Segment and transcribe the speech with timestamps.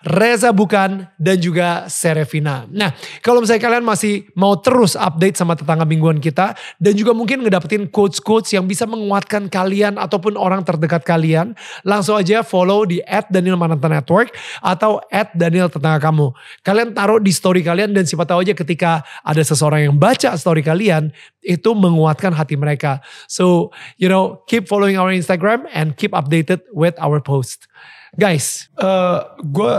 [0.00, 2.64] Reza Bukan dan juga Serevina.
[2.72, 7.44] Nah kalau misalnya kalian masih mau terus update sama tetangga mingguan kita dan juga mungkin
[7.44, 11.52] ngedapetin quotes-quotes yang bisa menguatkan kalian ataupun orang terdekat kalian.
[11.84, 14.32] Langsung aja follow di at Daniel Mananta Network
[14.64, 16.32] atau at Daniel tetangga kamu.
[16.64, 20.64] Kalian taruh di story kalian dan siapa tahu aja ketika ada seseorang yang baca story
[20.64, 21.12] kalian
[21.44, 23.04] itu menguatkan hati mereka.
[23.28, 23.68] So
[24.00, 27.68] you know keep following our Instagram and keep updated with our post.
[28.12, 29.72] Guys, uh, gue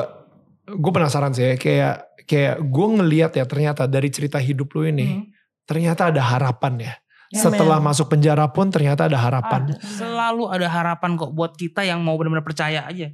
[0.72, 5.08] gue penasaran sih ya, kayak kayak gue ngeliat ya ternyata dari cerita hidup lu ini
[5.08, 5.24] Hmm.
[5.68, 6.94] ternyata ada harapan ya.
[7.32, 7.88] Ya, Setelah men.
[7.88, 9.72] masuk penjara pun ternyata ada harapan.
[9.72, 9.80] Ada.
[9.84, 13.08] Selalu ada harapan kok buat kita yang mau benar-benar percaya aja.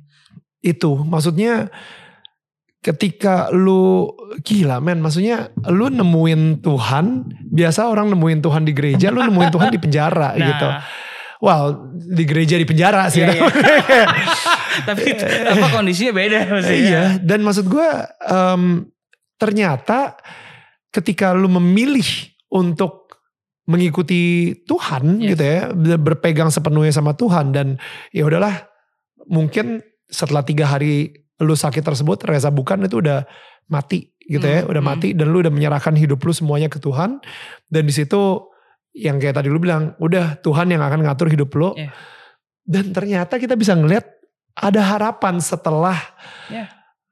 [0.57, 1.69] Itu maksudnya
[2.81, 4.09] ketika lu
[4.41, 7.05] gila men, maksudnya lu nemuin Tuhan,
[7.45, 10.67] biasa orang nemuin Tuhan di gereja, lu nemuin Tuhan di penjara Nah, gitu.
[11.38, 13.21] Well, di gereja di penjara sih.
[13.21, 13.45] Iya, iya.
[14.89, 15.03] Tapi
[15.53, 16.77] apa kondisinya beda maksudnya.
[16.77, 17.89] Iya, dan maksud gue
[18.25, 18.89] em,
[19.38, 20.17] ternyata
[20.89, 22.05] ketika lu memilih
[22.49, 23.13] untuk
[23.67, 25.35] mengikuti Tuhan Yes.
[25.35, 25.59] gitu ya,
[25.99, 27.77] berpegang sepenuhnya sama Tuhan dan
[28.15, 28.65] ya udahlah,
[29.27, 31.11] mungkin setelah tiga hari
[31.43, 33.27] lu sakit tersebut, Reza bukan itu udah
[33.67, 34.91] mati gitu ya, Hmm, udah hmm.
[34.95, 37.19] mati dan lu udah menyerahkan hidup lu semuanya ke Tuhan
[37.67, 38.47] dan di situ
[38.97, 41.77] yang kayak tadi lu bilang, udah Tuhan yang akan ngatur hidup lu.
[41.77, 41.93] Iya.
[42.65, 44.03] Dan ternyata kita bisa ngeliat
[44.57, 45.95] ada harapan setelah
[46.49, 46.65] Iya.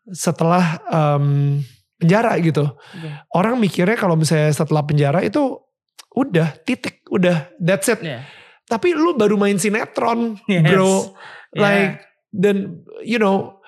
[0.09, 1.61] setelah em,
[1.97, 2.66] penjara gitu.
[2.97, 3.25] Iya.
[3.31, 5.61] Orang mikirnya kalau misalnya setelah penjara itu
[6.11, 8.02] udah titik, udah that's it.
[8.02, 8.25] Iya.
[8.66, 10.66] Tapi lu baru main sinetron, Yes.
[10.66, 11.13] bro.
[11.53, 11.61] Iya.
[11.61, 11.95] Like
[12.35, 12.57] dan
[13.06, 13.62] you know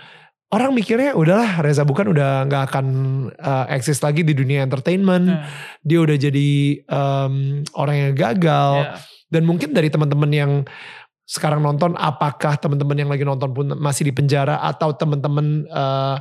[0.48, 2.86] orang mikirnya udahlah Reza bukan udah nggak akan
[3.36, 5.28] uh, eksis lagi di dunia entertainment.
[5.28, 5.44] Nah,
[5.84, 6.50] Dia udah jadi
[6.84, 7.34] em,
[7.76, 8.72] orang yang gagal.
[8.84, 8.96] iya.
[9.28, 10.52] Dan mungkin dari teman-teman yang
[11.28, 16.18] sekarang nonton, apakah teman-teman yang lagi nonton pun masih di penjara atau teman-teman eh,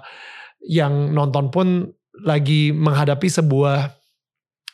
[0.67, 1.87] yang nonton pun
[2.27, 3.95] lagi menghadapi sebuah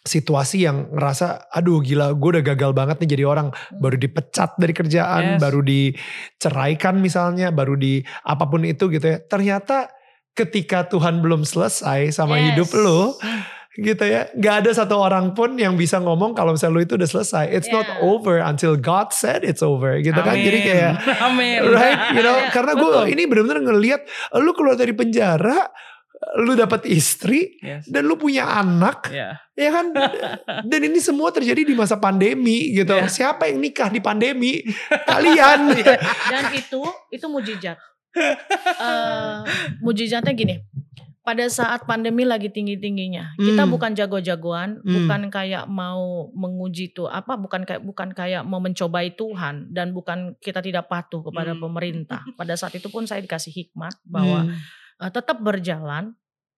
[0.03, 3.49] situasi yang ngerasa, aduh gila gue udah gagal banget nih jadi orang.
[3.71, 5.41] Baru dipecat dari kerjaan, Yes.
[5.41, 9.19] baru diceraikan misalnya, baru di apa pun itu gitu ya.
[9.23, 9.89] Ternyata
[10.35, 12.45] ketika Tuhan belum selesai sama Yes.
[12.51, 13.15] hidup lo,
[13.73, 14.29] gitu ya.
[14.37, 17.49] Gak ada satu orang pun yang bisa ngomong kalau misalnya lu itu udah selesai.
[17.49, 18.05] It's not Yeah.
[18.05, 20.37] over until God said it's over gitu kan.
[20.37, 20.69] Jadi Amin.
[20.69, 20.93] kayak
[21.31, 21.59] Amin.
[21.71, 24.03] right, you know, karena gue ini benar-benar ngelihat
[24.37, 25.73] lu keluar dari penjara,
[26.39, 27.85] lu dapat istri Yes.
[27.87, 29.37] dan lu punya anak, Iya.
[29.53, 29.87] ya kan?
[30.71, 32.95] Dan ini semua terjadi di masa pandemi gitu.
[32.95, 33.11] Iya.
[33.11, 34.63] Siapa yang nikah di pandemi?
[35.11, 35.75] Kalian.
[36.33, 36.81] Dan itu
[37.11, 37.77] itu mujizat.
[38.13, 39.37] Eh,
[39.81, 40.57] mujizatnya gini.
[41.23, 43.71] Pada saat pandemi lagi tinggi-tingginya, kita Hmm.
[43.71, 45.07] bukan jago-jagoan, Hmm.
[45.07, 50.35] bukan kayak mau menguji tuh apa, bukan kayak bukan kayak mau mencobai Tuhan dan bukan
[50.43, 51.63] kita tidak patuh kepada Hmm.
[51.63, 52.27] pemerintah.
[52.35, 54.59] Pada saat itu pun saya dikasih hikmat bahwa Hmm.
[54.99, 56.13] Eh, tetap berjalan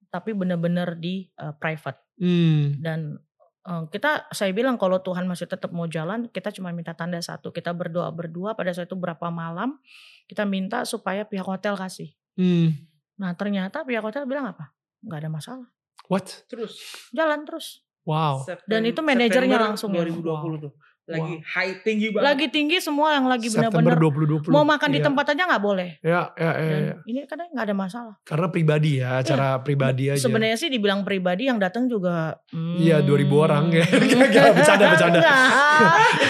[0.08, 2.78] tapi benar-benar di eh, private Hmm.
[2.78, 3.18] dan
[3.66, 7.50] eh, kita saya bilang kalau Tuhan masih tetap mau jalan kita cuma minta tanda satu
[7.50, 9.82] kita berdoa berdua pada saat itu berapa malam
[10.26, 12.74] kita minta supaya pihak hotel kasih Hmm.
[13.14, 14.70] nah ternyata pihak hotel bilang apa
[15.02, 15.68] nggak ada masalah
[16.06, 16.46] What?
[16.46, 16.78] Terus.
[17.10, 18.44] jalan terus Wow.
[18.68, 20.04] Dan itu manajernya langsung ya.
[20.04, 20.72] 2020 tuh.
[21.04, 21.44] Lagi Wow.
[21.46, 22.24] high tinggi banget.
[22.24, 24.48] lagi tinggi semua yang lagi benar-benar 2020.
[24.48, 25.04] mau makan di Iya.
[25.04, 26.94] tempat aja nggak boleh Ya, ya, ya, dan ya.
[27.04, 30.16] ini kadang nggak ada masalah Karena pribadi ya, acara pribadi aja.
[30.18, 33.84] sebenarnya sih dibilang pribadi yang datang juga Iya, 2000 orang ya.
[33.92, 34.32] hmm.
[34.32, 35.18] Nggak, bercanda, bercanda.
[35.20, 35.44] Nggak.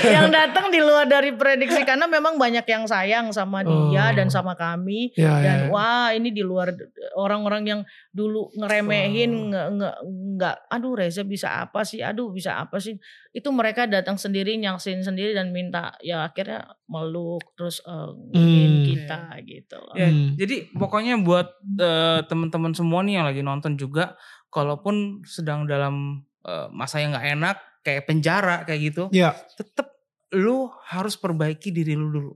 [0.04, 4.12] yang datang di luar dari prediksi karena memang banyak yang sayang sama dia Oh.
[4.12, 5.70] dan sama kami Ya, dan ya.
[5.70, 6.74] wah ini di luar
[7.14, 7.80] orang-orang yang
[8.10, 9.48] dulu ngeremehin Oh.
[9.48, 9.98] nge, nge-
[10.34, 12.98] nggak aduh Reza bisa apa sih aduh bisa apa sih
[13.30, 18.84] itu mereka datang sendiri nyaksin sendiri dan minta ya akhirnya meluk terus nginin Hmm.
[18.88, 19.92] kita gitu loh.
[19.92, 20.32] Ya, Hmm.
[20.34, 24.16] Jadi pokoknya buat eh, teman-teman semua nih yang lagi nonton juga,
[24.48, 29.32] kalaupun sedang dalam eh, masa yang nggak enak, kayak penjara kayak gitu, Ya.
[29.54, 29.92] tetap
[30.32, 32.32] lu harus perbaiki diri lu dulu.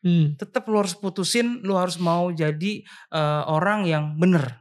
[0.00, 0.36] Hmm.
[0.36, 4.60] Tetap lu harus putusin, lu harus mau jadi eh, orang yang bener,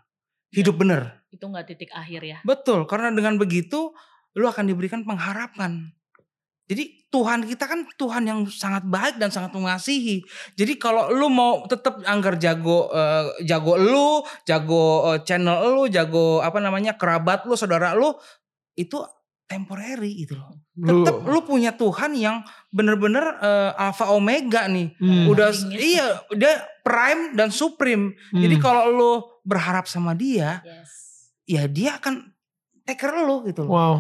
[0.49, 1.23] hidup bener.
[1.27, 3.91] itu nggak titik akhir ya Betul, karena dengan begitu
[4.33, 5.91] lu akan diberikan pengharapan.
[6.65, 10.25] Jadi Tuhan kita kan Tuhan yang sangat baik dan sangat mengasihi.
[10.57, 16.41] Jadi kalau lu mau tetap anggar jago eh, jago lu, jago eh, channel lu, jago
[16.41, 18.11] apa namanya kerabat lu, saudara lu,
[18.73, 18.97] itu
[19.45, 20.57] temporary gitu loh.
[20.75, 22.41] Tetap lu punya Tuhan yang
[22.73, 24.89] bener-bener eh, alpha omega nih.
[24.97, 25.29] Hmm.
[25.29, 28.17] Udah iya, dia prime dan supreme.
[28.33, 28.63] Jadi Hmm.
[28.65, 29.11] kalau lu
[29.45, 30.89] berharap sama dia, Yes.
[31.45, 32.33] ya dia akan
[32.83, 33.71] take care lu gitu loh.
[33.71, 33.95] Wow.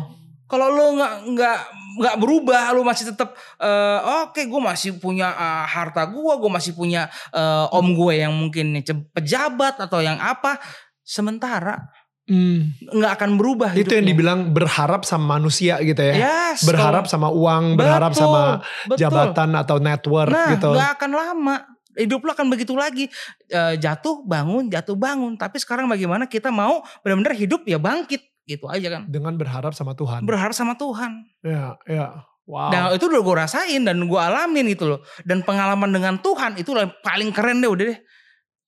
[0.45, 1.57] Kalau lu nggak nggak
[1.95, 6.77] nggak berubah, lu masih tetap eh, oke, gue masih punya eh, harta gue, gue masih
[6.77, 8.77] punya eh, om gue yang mungkin
[9.09, 10.61] pejabat atau yang apa,
[11.01, 11.89] sementara
[12.25, 12.73] Hmm.
[12.81, 13.69] nggak akan berubah.
[13.77, 14.09] Itu yang hidupnya.
[14.09, 16.13] dibilang berharap sama manusia gitu ya.
[16.25, 18.41] Yes, berharap sama uang, berharap Betul, sama
[18.89, 18.97] betul.
[18.97, 20.73] jabatan atau network Nah, gitu.
[20.73, 21.55] nggak akan lama.
[21.93, 23.05] Hidup lu akan begitu lagi.
[23.45, 25.37] Eh, jatuh, bangun, jatuh, bangun.
[25.37, 28.25] Tapi sekarang bagaimana kita mau benar-benar hidup ya bangkit.
[28.45, 29.01] Gitu aja kan.
[29.09, 30.25] Dengan berharap sama Tuhan.
[30.25, 31.25] Berharap sama Tuhan.
[31.41, 32.25] ya, ya.
[32.45, 32.69] Wow.
[32.69, 34.99] Nah itu udah gue rasain dan gue alamin gitu loh.
[35.25, 37.99] Dan pengalaman dengan Tuhan itu paling keren deh udah deh.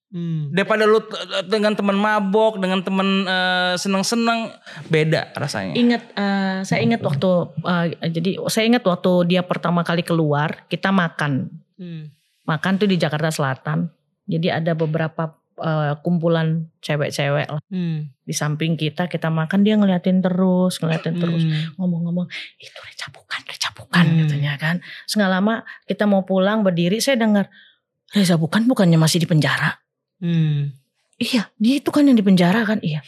[0.07, 0.56] Hmm.
[0.56, 1.03] Daripada lu
[1.51, 4.50] dengan teman mabok, dengan teman eh, seneng-seneng.
[4.89, 5.77] Beda rasanya.
[5.77, 7.30] Ingat, eh, saya ingat waktu,
[7.69, 11.53] eh, jadi saya ingat waktu dia pertama kali keluar, kita makan.
[11.77, 12.09] Hmm.
[12.50, 13.94] Makan tuh di Jakarta Selatan.
[14.25, 17.62] Jadi ada beberapa eh, kumpulan cewek-cewek lah.
[17.68, 18.13] Hmm.
[18.21, 21.42] Di samping kita, kita makan dia ngeliatin terus, ngeliatin terus.
[21.44, 21.74] Hmm.
[21.81, 22.27] Ngomong-ngomong,
[22.62, 24.18] itu Reca bukan, Reca bukan Hmm.
[24.25, 24.75] katanya kan.
[24.80, 25.54] Terus nggak lama
[25.86, 27.50] kita mau pulang berdiri, saya dengar,
[28.07, 29.75] Reza bukan bukannya masih di penjara.
[30.24, 30.71] Hmm.
[31.18, 32.77] Iya, dia itu kan yang di penjara kan.
[32.80, 33.01] Iya.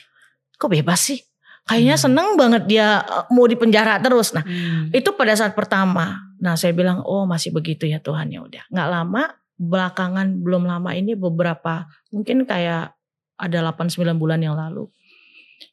[0.58, 1.20] Kok bebas sih?
[1.64, 2.04] Kayaknya Hmm.
[2.10, 4.34] seneng banget dia eh, mau di penjara terus.
[4.34, 4.90] Nah, Hmm.
[4.90, 6.34] itu pada saat pertama.
[6.42, 9.24] Nah, saya bilang, "Oh, masih begitu ya Tuhan ya udah." Nggak lama,
[9.60, 12.96] belakangan belum lama ini beberapa mungkin kayak
[13.36, 14.88] ada 8 9 bulan yang lalu.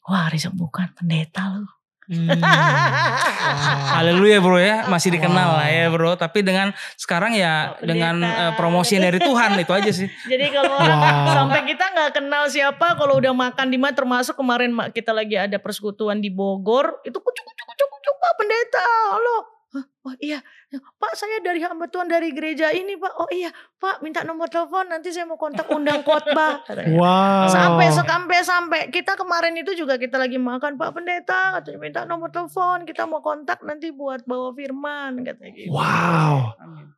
[0.05, 1.71] Wah, Reza bukan pendeta loh.
[2.07, 2.31] Hmm.
[3.99, 5.59] Haleluya bro ya, masih dikenal Wow.
[5.59, 6.13] lah ya bro.
[6.15, 7.87] Tapi dengan sekarang ya Pendeta.
[7.87, 10.07] dengan eh, promosi dari Tuhan itu aja sih.
[10.31, 11.35] Jadi kalau Wow.
[11.35, 15.35] sampai kita nggak kenal siapa, kalau udah makan di mana termasuk kemarin ma- kita lagi
[15.35, 19.56] ada persekutuan di Bogor, itu kucuk kucuk kucuk kucuk pendeta, halo.
[19.83, 20.39] Oh iya,
[20.73, 23.13] Pak saya dari hamba Tuhan dari gereja ini Pak.
[23.19, 26.63] Oh iya, Pak minta nomor telepon nanti saya mau kontak undang khotbah.
[26.97, 27.51] Wow.
[27.51, 32.31] Sampai sampai sampai kita kemarin itu juga kita lagi makan Pak Pendeta katanya minta nomor
[32.31, 35.75] telepon kita mau kontak nanti buat bawa firman katanya gitu.
[35.75, 36.55] Wow.
[36.63, 36.97] Amin.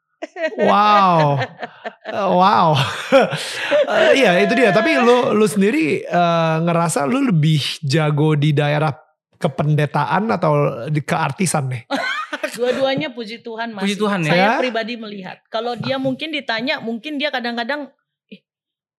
[0.59, 1.39] Wow.
[2.05, 2.69] Eh, wow.
[3.89, 4.71] Eh, Iya itu dia.
[4.75, 8.93] Tapi lu lu sendiri eh, ngerasa lu lebih jago di daerah
[9.39, 10.53] kependetaan atau
[10.91, 11.83] di keartisan nih?
[12.55, 13.93] Dua-duanya puji Tuhan masih.
[13.93, 14.31] Puji Tuhan ya.
[14.31, 14.59] Saya Ya.
[14.61, 15.43] pribadi melihat.
[15.49, 17.93] Kalau dia mungkin ditanya, mungkin dia kadang-kadang,
[18.29, 18.41] eh,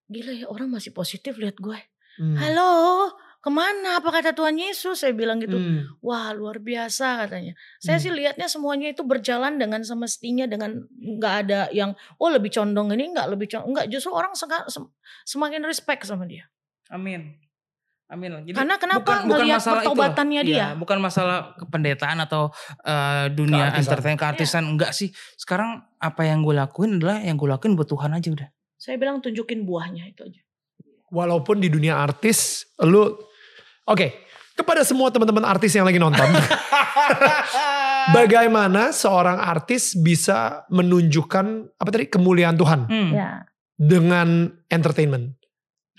[0.07, 1.79] gila ya orang masih positif lihat gue.
[2.19, 2.35] Hmm.
[2.35, 3.09] Halo,
[3.39, 4.03] ke mana?
[4.03, 4.99] Apa kata Tuhan Yesus?
[4.99, 5.55] Saya bilang gitu.
[5.55, 5.87] Hmm.
[6.03, 7.55] Wah luar biasa katanya.
[7.79, 8.03] Saya Hmm.
[8.03, 13.15] sih lihatnya semuanya itu berjalan dengan semestinya dengan nggak ada yang oh lebih condong ini
[13.15, 14.35] nggak lebih condong nggak justru orang
[15.23, 16.51] semakin respect sama dia.
[16.91, 17.39] Amin.
[18.09, 18.33] Amin.
[18.41, 20.55] Jadi Karena kenapa bukan, bukan itu pertobatannya dia?
[20.57, 22.49] Iya, bukan masalah kependetaan atau
[22.81, 23.79] eh, dunia Keartisan.
[23.85, 25.13] entertain keartisan enggak sih.
[25.37, 28.49] Sekarang apa yang gue lakuin adalah yang gue lakuin buat Tuhan aja udah.
[28.75, 30.41] Saya bilang tunjukin buahnya itu aja.
[31.09, 33.13] Walaupun di dunia artis lu
[33.85, 36.21] Oke, kepada semua teman-teman artis yang lagi nonton,
[38.11, 43.09] bagaimana seorang artis bisa menunjukkan apa tadi kemuliaan Tuhan Hmm.
[43.09, 43.49] Ya.
[43.73, 45.38] dengan entertainment?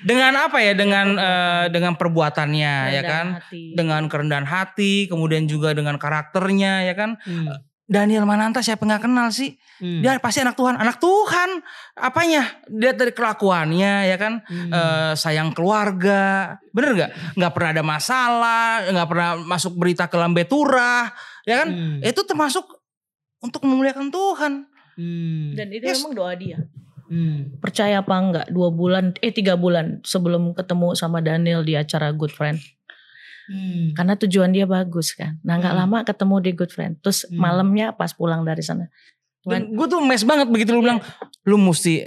[0.01, 0.73] Dengan apa ya?
[0.73, 3.27] Dengan eh, dengan perbuatannya ya rendah kan?
[3.41, 3.63] hati.
[3.77, 7.21] Dengan kerendahan hati, kemudian juga dengan karakternya ya kan?
[7.25, 7.53] Hmm.
[7.91, 9.59] Daniel Mananta siapa nggak kenal sih?
[9.83, 9.99] Hmm.
[9.99, 11.59] Dia pasti anak Tuhan, anak Tuhan.
[11.99, 12.47] Apanya?
[12.71, 14.47] Dia dari kelakuannya ya kan?
[14.47, 14.71] Hmm.
[14.71, 17.11] eh, sayang keluarga, bener nggak?
[17.35, 21.11] Nggak pernah ada masalah, nggak pernah masuk berita ke lambe turah,
[21.43, 21.69] ya kan?
[21.75, 21.99] Hmm.
[21.99, 22.63] Itu termasuk
[23.43, 24.53] untuk memuliakan Tuhan.
[24.95, 25.59] Hmm.
[25.59, 25.99] Dan itu Yes.
[26.05, 26.63] memang doa dia.
[27.11, 27.59] Hmm.
[27.59, 28.47] Percaya apa enggak?
[28.49, 32.55] Dua bulan, eh tiga bulan sebelum ketemu sama Daniel di acara Good Friend.
[33.45, 33.99] Hmm.
[33.99, 35.43] Karena tujuan dia bagus kan.
[35.43, 35.83] Nah nggak Hmm.
[35.85, 36.95] lama ketemu di Good Friend.
[36.97, 37.35] Terus Hmm.
[37.35, 38.87] malamnya pas pulang dari sana.
[39.41, 41.01] Dan gue tuh mes banget begitu lu bilang,
[41.43, 42.05] lu mesti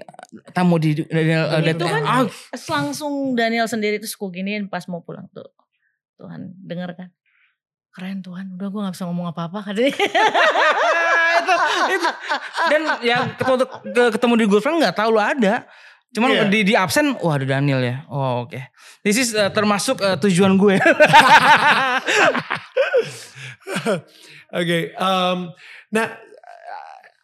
[0.54, 1.50] tamu di Daniel.
[1.52, 2.24] eh, Itu kan Ah,
[2.72, 5.50] langsung Daniel sendiri terus ku giniin pas mau pulang tuh.
[6.16, 7.10] Tuhan denger kan.
[7.92, 9.92] Keren Tuhan, udah gue gak bisa ngomong apa-apa katanya.
[11.36, 11.54] itu,
[11.92, 12.10] itu.
[12.68, 13.56] Dan yang ketemu,
[13.90, 15.66] ke- ketemu di Good Friend nggak tahu lu ada.
[16.10, 16.46] Cuman Iya.
[16.46, 18.06] di, di absen, wah ada Daniel ya.
[18.06, 18.62] Oh oke.
[19.02, 20.78] This is eh, termasuk eh, tujuan gue.
[24.54, 25.38] Oke, em,
[25.90, 26.08] nah,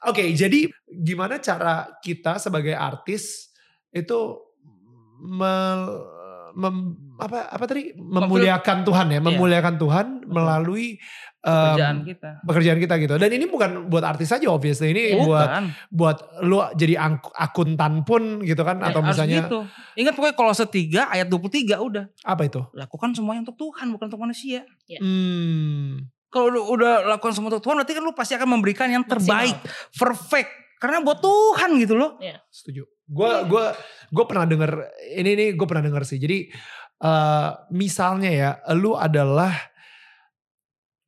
[0.01, 3.53] oke, jadi gimana cara kita sebagai artis
[3.91, 4.39] itu
[5.21, 6.09] mel-
[6.51, 10.97] mem- apa apa tadi memuliakan Tuhan ya, memuliakan Tuhan melalui
[11.39, 12.29] em, Kerjaan kita.
[12.43, 13.15] pekerjaan kita gitu.
[13.15, 15.63] Dan ini bukan buat artis saja obviously, ini buat Bukan.
[15.89, 16.99] buat lu jadi
[17.33, 19.59] akuntan pun gitu kan Ya, atau misalnya gitu.
[19.95, 22.05] Ingat pokoknya kalau setiga ayat 23 udah.
[22.21, 22.61] apa itu?
[22.71, 24.67] Lakukan semuanya untuk Tuhan bukan untuk manusia.
[24.85, 24.99] Ya.
[24.99, 26.07] Hmm.
[26.27, 29.57] Kalau lu udah lakukan semua untuk Tuhan berarti kan lu pasti akan memberikan yang terbaik,
[29.91, 30.51] perfect.
[30.77, 32.15] Karena buat Tuhan gitu loh.
[32.47, 32.85] Setuju.
[33.03, 33.73] Gue gua
[34.07, 34.71] gue pernah denger
[35.15, 36.15] ini ini gue pernah denger sih.
[36.15, 36.53] Jadi
[36.99, 39.68] eh, misalnya ya, lu adalah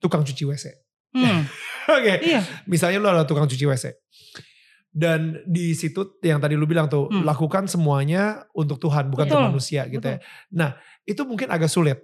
[0.01, 0.65] tukang cuci WC.
[1.13, 1.45] Hmm,
[2.01, 2.19] Oke.
[2.25, 2.41] iya.
[2.65, 3.85] Misalnya lu adalah tukang cuci WC.
[4.91, 7.23] Dan di situ yang tadi lu bilang tuh, Hmm.
[7.23, 10.19] lakukan semuanya untuk Tuhan, bukan Betul, untuk manusia gitu ya.
[10.51, 12.01] Nah, itu mungkin agak sulit.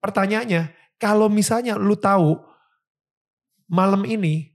[0.00, 2.40] Pertanyaannya, kalau misalnya lu tahu
[3.68, 4.54] malam ini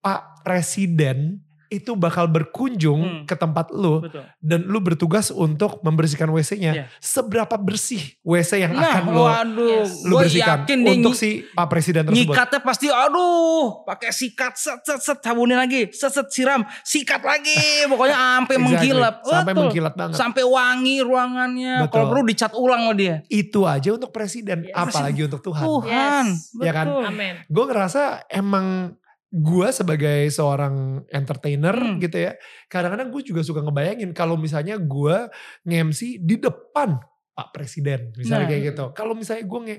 [0.00, 3.22] Pak Presiden itu bakal berkunjung Hmm.
[3.24, 4.24] ke tempat lu Betul.
[4.40, 6.72] dan lu bertugas untuk membersihkan WC-nya.
[6.72, 6.84] Iya.
[6.96, 9.92] Seberapa bersih WC yang Nah, akan lu, waduh, Yes.
[10.02, 12.32] lu gue bersihkan yakin untuk si Pak Presiden tersebut?
[12.32, 17.56] Nyikatnya pasti aduh pakai sikat set set set sabunin lagi set set siram sikat lagi
[17.90, 18.64] pokoknya sampai Exactly.
[18.64, 19.62] menggilap Sampai Betul.
[19.62, 20.16] mengkilat banget.
[20.16, 24.74] sampai wangi ruangannya kalau perlu dicat ulang sama dia itu aja untuk presiden, Yes.
[24.74, 25.64] apalagi untuk Tuhan.
[25.64, 26.56] Tuhan Yes.
[26.58, 26.86] Ya kan?
[27.04, 27.34] Amin.
[27.46, 27.98] Gue ngerasa
[28.28, 28.96] emang
[29.28, 32.00] gue sebagai seorang entertainer Hmm.
[32.00, 32.32] gitu ya,
[32.66, 35.28] kadang-kadang gue juga suka ngebayangin kalau misalnya gue
[35.62, 36.96] nge-MC di depan
[37.30, 38.50] Pak Presiden, misalnya Nah.
[38.50, 38.84] kayak gitu.
[38.92, 39.76] Kalau misalnya gue nge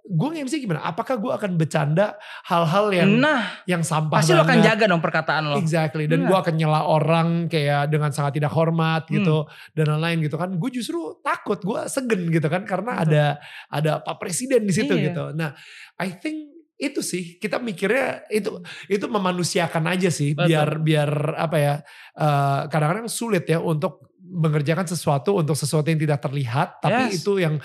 [0.00, 0.80] gue nge-MC gimana?
[0.80, 4.66] Apakah gue akan bercanda hal-hal yang nah yang sampah pasti lo akan banget?
[4.72, 6.08] jaga dong perkataan lo Exactly.
[6.08, 6.28] Dan Nah.
[6.32, 9.12] gue akan nyela orang kayak dengan sangat tidak hormat Hmm.
[9.16, 10.56] gitu dan lain-lain gitu kan.
[10.56, 13.12] Gue justru takut, gue segen gitu kan karena Betul.
[13.12, 13.24] ada
[13.68, 15.12] ada Pak Presiden di situ Iya.
[15.12, 15.24] gitu.
[15.36, 15.52] Nah,
[15.96, 16.49] I think
[16.80, 20.48] itu sih kita mikirnya itu itu memanusiakan aja sih Betul.
[20.48, 21.74] biar biar apa ya
[22.16, 27.26] eh, kadang-kadang sulit ya untuk mengerjakan sesuatu untuk sesuatu yang tidak terlihat tapi Yes.
[27.26, 27.58] itu yang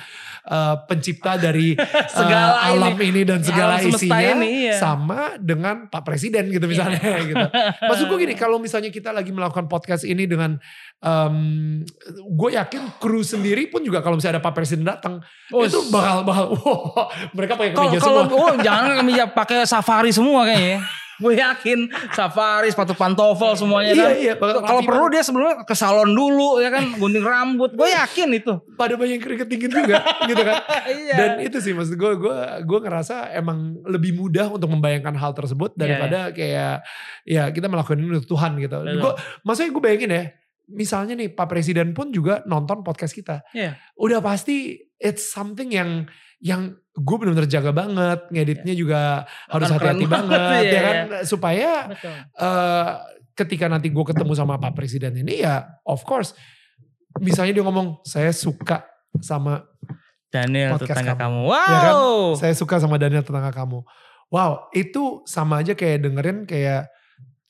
[0.50, 4.76] eh, pencipta dari eh, Segala alam ini, dan segala Alam isinya ini, iya.
[4.82, 7.46] sama dengan Pak Presiden gitu misalnya gitu.
[7.86, 10.58] Maksud gue gini, kalau misalnya kita lagi melakukan podcast ini dengan,
[12.26, 15.22] gue yakin kru sendiri pun juga kalau misalnya ada Pak Presiden datang,
[15.54, 17.08] Oh, itu bakal bakal, wah,
[17.38, 18.42] mereka pakai kalau kemeja kalau semua.
[18.42, 20.82] oh, jangan kemeja pakai safari semua kayaknya
[21.16, 25.76] gue yakin safari sepatu pantofel semuanya Iya kan iya, bakal kalau perlu dia sebelumnya ke
[25.76, 30.44] salon dulu ya kan gunting rambut gue yakin itu pada banyak keringet dingin juga, gitu
[30.44, 30.56] kan.
[30.92, 35.32] iya Dan itu sih maksud gue, gue gue ngerasa emang lebih mudah untuk membayangkan hal
[35.32, 36.76] tersebut Iya, daripada kayak
[37.24, 38.78] ya kita melakukan ini untuk Tuhan gitu.
[38.84, 39.14] Gue,
[39.48, 40.24] maksudnya gue bayangin ya,
[40.70, 43.46] misalnya nih Pak Presiden pun juga nonton podcast kita.
[43.56, 43.80] Iya.
[43.96, 46.10] Udah pasti it's something yang
[46.44, 49.02] yang gue benar-benar jaga banget, ngeditnya juga
[49.52, 51.20] harus hati-hati banget, banget, iya, ya kan iya.
[51.28, 52.16] supaya Betul.
[52.40, 52.90] eh
[53.36, 56.32] ketika nanti gue ketemu sama Pak Presiden ini ya of course
[57.20, 58.88] misalnya dia ngomong saya suka
[59.20, 59.68] sama
[60.32, 61.42] Daniel Podcast tetangga kamu.
[61.48, 61.94] kamu, Ya kan?
[61.96, 63.84] wow saya suka sama Daniel tetangga kamu.
[64.34, 66.90] Wow, itu sama aja kayak dengerin kayak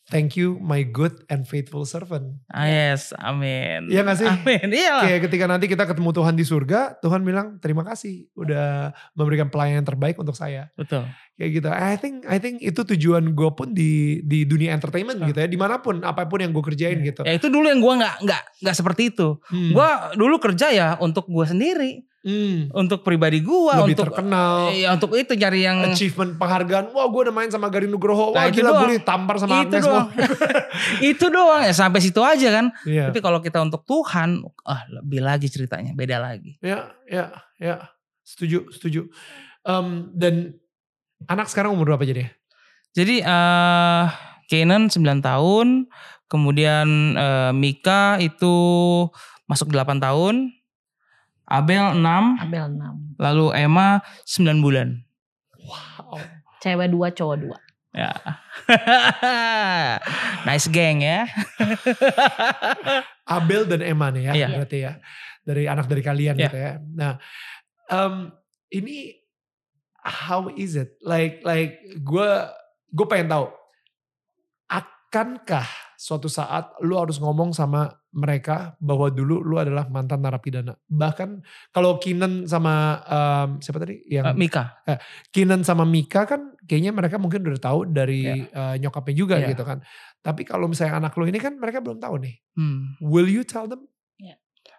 [0.07, 2.37] thank you my good and faithful servant.
[2.47, 4.27] Ah, yes amin Iya gak sih?
[4.27, 8.89] amin iya Kayak ketika nanti kita ketemu Tuhan di surga, Tuhan bilang terima kasih udah
[9.11, 10.69] memberikan pelayanan terbaik untuk saya.
[10.73, 11.67] betul Kayak gitu.
[11.67, 15.27] I think I think itu tujuan gue pun di di dunia entertainment Ah.
[15.27, 17.21] gitu ya, di mana pun apa pun yang gue kerjain gitu.
[17.21, 19.71] ya itu dulu yang gue nggak nggak nggak seperti itu Hmm.
[19.71, 22.73] gue dulu kerja ya untuk gue sendiri Hmm.
[22.73, 24.73] untuk pribadi gue lebih untuk terkenal.
[24.73, 26.89] Iya untuk itu cari yang achievement penghargaan.
[26.89, 28.33] Wah gue udah main sama Garin Nugroho.
[28.33, 28.81] Wah Nah, gila doang.
[28.81, 30.07] gue ditampar sama itu Agnes doang
[31.13, 33.07] itu doang ya sampai situ aja kan Iya.
[33.07, 37.93] tapi kalau kita untuk Tuhan ah lebih lagi ceritanya beda lagi Ya, ya, ya.
[38.21, 39.05] Setuju, setuju.
[39.61, 40.57] Em, dan
[41.23, 42.33] anak sekarang umur berapa jadi?
[42.91, 44.05] jadi eh
[44.45, 45.85] Kenan 9 tahun
[46.25, 48.55] kemudian eh, Mika itu
[49.43, 50.49] masuk 8 tahun
[51.55, 53.15] Abel 6 Abel 6.
[53.17, 53.87] lalu Emma
[54.27, 54.89] 9 bulan
[55.57, 56.21] Wow.
[56.59, 57.57] Cewek dua, cowok dua.
[57.91, 58.11] ya
[60.45, 61.25] nice gang ya
[63.25, 64.47] Abel dan Emma nih ya, Iya.
[64.53, 64.93] berarti ya.
[65.41, 66.45] Dari anak dari kalian Iya.
[66.45, 66.71] gitu ya.
[66.93, 67.13] Nah,
[67.87, 68.29] em,
[68.69, 69.17] ini
[69.97, 70.93] how is it?
[71.01, 72.29] Like, like gue,
[72.91, 73.45] gue pengen tahu.
[74.67, 80.71] Akankah suatu saat lu harus ngomong sama mereka bahwa dulu lu adalah mantan narapidana?
[80.81, 84.79] Bahkan kalau Kinan sama em, siapa tadi yang Eh, Mika
[85.29, 89.51] Kinan sama Mika kan kayaknya mereka mungkin udah tahu dari eh, nyokapnya juga Iya.
[89.51, 89.83] gitu kan.
[90.19, 92.35] Tapi kalau misalnya anak lu ini kan mereka belum tahu nih.
[92.55, 92.95] Hmm.
[92.99, 93.83] Will you tell them?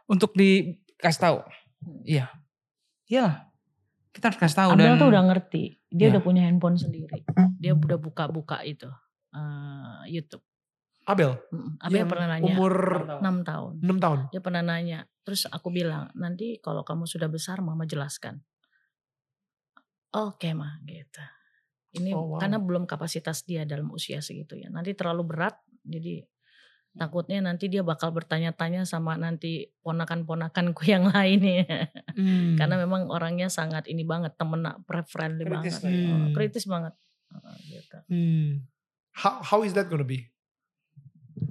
[0.07, 1.39] untuk dikasih tahu
[2.07, 2.31] iya
[3.05, 3.51] iya
[4.15, 5.83] kita harus kasih tahu Abel dan tuh udah ngerti.
[5.91, 6.11] Dia Ya.
[6.15, 7.27] udah punya handphone sendiri.
[7.59, 8.87] Dia udah buka-buka itu.
[9.35, 10.46] eh, YouTube.
[11.07, 12.47] Abel Mm, Abel yang pernah nanya.
[12.51, 12.75] umur
[13.23, 13.73] 6 tahun.
[13.79, 14.19] 6 tahun.
[14.31, 14.99] Dia pernah nanya.
[15.23, 18.43] Terus aku bilang, nanti kalau kamu sudah besar mama jelaskan.
[20.11, 21.23] Oke mah gitu.
[21.97, 22.41] Ini Oh, wow.
[22.41, 24.69] karena belum kapasitas dia dalam usia segitu ya.
[24.69, 26.27] Nanti terlalu berat jadi
[26.97, 31.93] Takutnya nanti dia bakal bertanya-tanya sama nanti ponakan-ponakanku yang lainnya.
[32.17, 32.57] Hmm.
[32.57, 34.65] Karena memang orangnya sangat ini banget, temen
[35.05, 35.93] friendly Kritis banget.
[35.93, 35.93] ya.
[35.93, 36.33] Oh, Hmm.
[36.33, 36.95] kritis banget.
[37.37, 37.97] Oh, gitu.
[38.09, 38.49] Hmm.
[39.13, 40.33] How, how is that gonna be?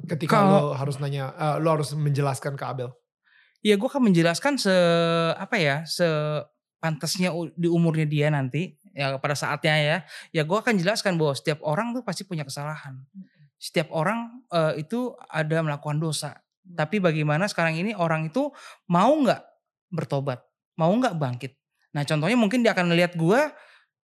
[0.05, 2.89] Ketika Kalau- lo harus nanya, eh, lo harus menjelaskan ke Abel.
[3.65, 4.73] Ya gue akan menjelaskan se
[5.33, 6.05] apa ya se
[6.77, 9.97] pantasnya di umurnya dia nanti ya pada saatnya ya.
[10.29, 13.01] Ya gue akan jelaskan bahwa setiap orang tuh pasti punya kesalahan.
[13.57, 16.37] Setiap orang eh, itu ada melakukan dosa.
[16.65, 18.53] Tapi bagaimana sekarang ini orang itu
[18.89, 19.41] mau nggak
[19.89, 20.45] bertobat?
[20.77, 21.57] Mau nggak bangkit?
[21.97, 23.41] Nah contohnya mungkin dia akan lihat gue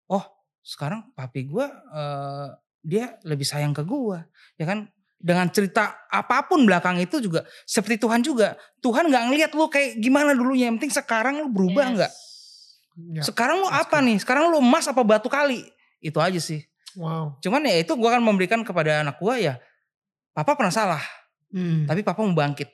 [0.09, 0.23] oh
[0.61, 2.47] sekarang papi gue eh,
[2.81, 4.17] dia lebih sayang ke gue
[4.57, 4.89] ya kan
[5.21, 9.97] dengan cerita apa pun belakang itu juga seperti Tuhan juga Tuhan nggak ngelihat lu kayak
[9.97, 11.93] gimana dulunya yang penting sekarang lu berubah Yes.
[11.95, 12.13] nggak
[12.91, 13.23] Ya.
[13.23, 14.05] sekarang lu that's apa good.
[14.05, 15.63] nih sekarang lu emas apa batu kali
[15.99, 16.59] itu aja sih
[16.93, 17.39] Wow.
[17.39, 19.55] cuman ya itu gue akan memberikan kepada anak gue ya
[20.31, 21.01] papa pernah salah
[21.49, 21.83] Hmm.
[21.83, 22.67] tapi papa mau bangkit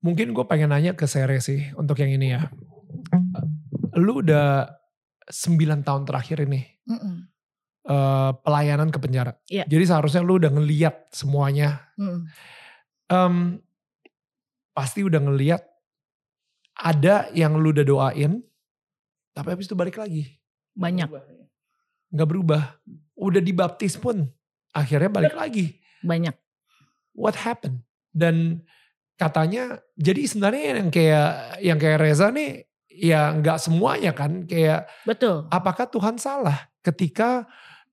[0.00, 2.48] Mungkin gue pengen nanya ke Sere sih untuk yang ini ya.
[3.94, 4.64] Lu udah
[5.28, 7.29] 9 tahun terakhir ini Mm-mm.
[7.84, 9.32] Eh, pelayanan ke penjara.
[9.46, 9.64] Iya.
[9.64, 11.88] Jadi seharusnya lu udah ngeliat semuanya.
[11.96, 12.26] Mm-mm.
[13.10, 13.58] Em,
[14.70, 15.62] pasti udah ngeliat
[16.76, 18.40] ada yang lu udah doain,
[19.34, 20.38] tapi habis itu balik lagi.
[20.72, 21.10] Banyak,
[22.10, 22.62] Nggak berubah.
[23.18, 24.24] Udah dibaptis pun
[24.72, 25.76] akhirnya balik lagi.
[26.00, 26.32] banyak.
[27.12, 27.84] What happened?
[28.08, 28.64] Dan
[29.20, 31.28] katanya jadi sebenarnya yang kayak
[31.60, 35.44] yang kayak Reza nih ya nggak semuanya kan kayak Betul.
[35.52, 37.46] apakah Tuhan salah ketika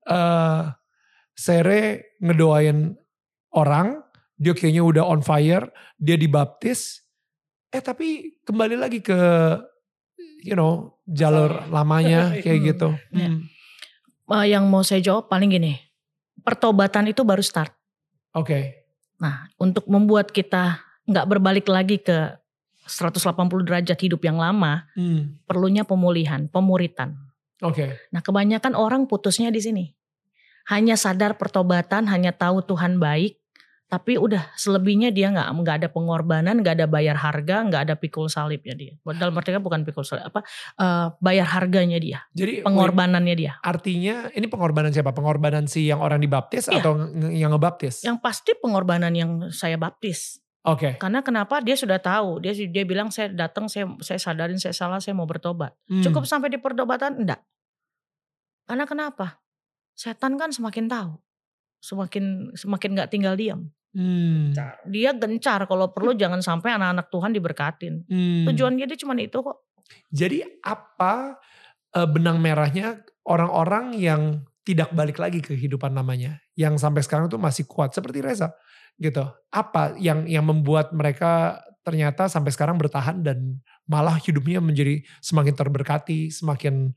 [0.04, 0.62] eh
[1.38, 2.98] Sere ngedoain
[3.54, 4.02] orang,
[4.34, 7.06] dia kayaknya udah on fire, dia dibaptis,
[7.70, 9.14] eh tapi kembali lagi ke
[10.42, 12.68] you know jalur lamanya kayak Hmm.
[12.74, 12.88] gitu.
[13.14, 13.36] Hmm.
[14.34, 15.78] Eh, yang mau saya jawab paling gini,
[16.42, 17.70] pertobatan itu baru start.
[18.34, 18.74] Oke,
[19.18, 22.34] Nah, untuk membuat kita nggak berbalik lagi ke
[22.86, 25.38] 180 derajat hidup yang lama, Hmm.
[25.46, 27.14] perlunya pemulihan, pemuritan.
[27.60, 29.84] Oke, Nah, kebanyakan orang putusnya di sini.
[30.68, 33.40] Hanya sadar pertobatan, hanya tahu Tuhan baik,
[33.88, 38.28] tapi udah selebihnya dia nggak nggak ada pengorbanan, nggak ada bayar harga, nggak ada pikul
[38.28, 38.92] salibnya dia.
[39.16, 40.44] Dalam artinya bukan pikul salib, apa
[40.76, 43.56] eh, bayar harganya dia, Jadi pengorbanannya dia.
[43.64, 45.16] artinya ini pengorbanan siapa?
[45.16, 46.84] Pengorbanan si yang orang dibaptis Iya.
[46.84, 47.00] atau
[47.32, 48.04] yang ngebaptis?
[48.04, 50.36] Yang pasti pengorbanan yang saya baptis.
[50.66, 50.98] Oke.
[50.98, 54.98] Karena kenapa dia sudah tahu, dia dia bilang saya datang, saya saya sadarin saya salah,
[54.98, 55.70] saya mau bertobat.
[55.86, 56.02] Hmm.
[56.02, 57.14] Cukup sampai di pertobatan?
[57.14, 57.40] Enggak.
[58.66, 59.38] Karena kenapa?
[59.94, 61.12] Setan kan semakin tahu.
[61.78, 63.70] Semakin semakin nggak tinggal diam.
[63.94, 64.52] Hmm.
[64.90, 67.94] Dia gencar kalau perlu jangan sampai anak-anak Tuhan diberkatin.
[68.04, 68.44] Hmm.
[68.50, 69.62] Tujuannya dia cuma itu kok.
[70.12, 71.38] Jadi apa
[71.96, 77.40] eh, benang merahnya orang-orang yang tidak balik lagi ke kehidupan namanya, yang sampai sekarang tuh
[77.40, 78.52] masih kuat seperti Reza,
[79.00, 79.24] gitu.
[79.48, 86.28] Apa yang yang membuat mereka ternyata sampai sekarang bertahan dan malah hidupnya menjadi semakin terberkati,
[86.28, 86.92] semakin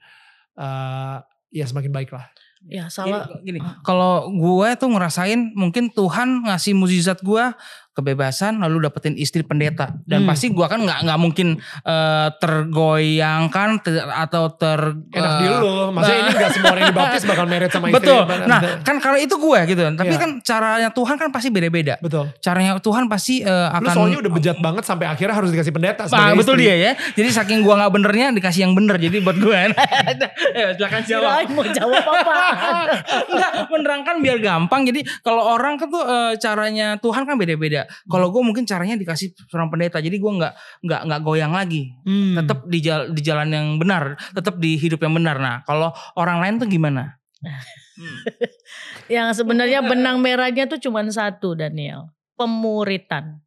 [0.60, 1.18] eh,
[1.56, 2.28] ya semakin baik lah.
[2.68, 3.26] Ya salah.
[3.42, 7.56] Gini, gini, kalau gue tuh ngerasain mungkin Tuhan ngasih mukjizat gue
[7.92, 10.30] kebebasan lalu dapetin istri pendeta dan Hmm.
[10.30, 11.48] pasti gue kan nggak nggak mungkin
[11.84, 16.92] eh, tergoyangkan ter- atau ter Enak eh, di lu, maksudnya ini gak semua orang yang
[16.92, 17.98] dibaptis bakal married sama istri.
[18.00, 18.22] betul.
[18.46, 20.20] Nah kan kalau itu gue gitu, tapi Iya.
[20.20, 21.96] kan caranya Tuhan kan pasti beda-beda.
[22.00, 22.32] betul.
[22.40, 26.04] Caranya Tuhan pasti eh, Lu akan soalnya udah bejat banget sampai akhirnya harus dikasih pendeta
[26.08, 26.66] Nah, betul istri.
[26.66, 26.92] dia ya.
[27.14, 28.96] Jadi saking gua nggak benernya dikasih yang bener.
[28.96, 29.52] Jadi buat gue.
[29.52, 31.32] ya, silakan jawab.
[31.52, 32.34] Mau jawab apa?
[33.32, 34.82] Enggak, menerangkan biar gampang.
[34.84, 37.81] Jadi kalau orang kan tuh eh, caranya Tuhan kan beda-beda.
[37.88, 39.98] Kalau gue mungkin caranya dikasih seorang pendeta.
[40.02, 40.54] Jadi gue nggak
[40.86, 41.94] nggak nggak goyang lagi.
[42.04, 42.38] Hmm.
[42.42, 45.38] Tetap di jalan, di jalan yang benar, tetap di hidup yang benar.
[45.38, 47.22] Nah, kalau orang lain tuh gimana?
[49.12, 52.14] Yang sebenarnya benang merahnya tuh cuma satu Daniel.
[52.38, 53.42] Pemuritan.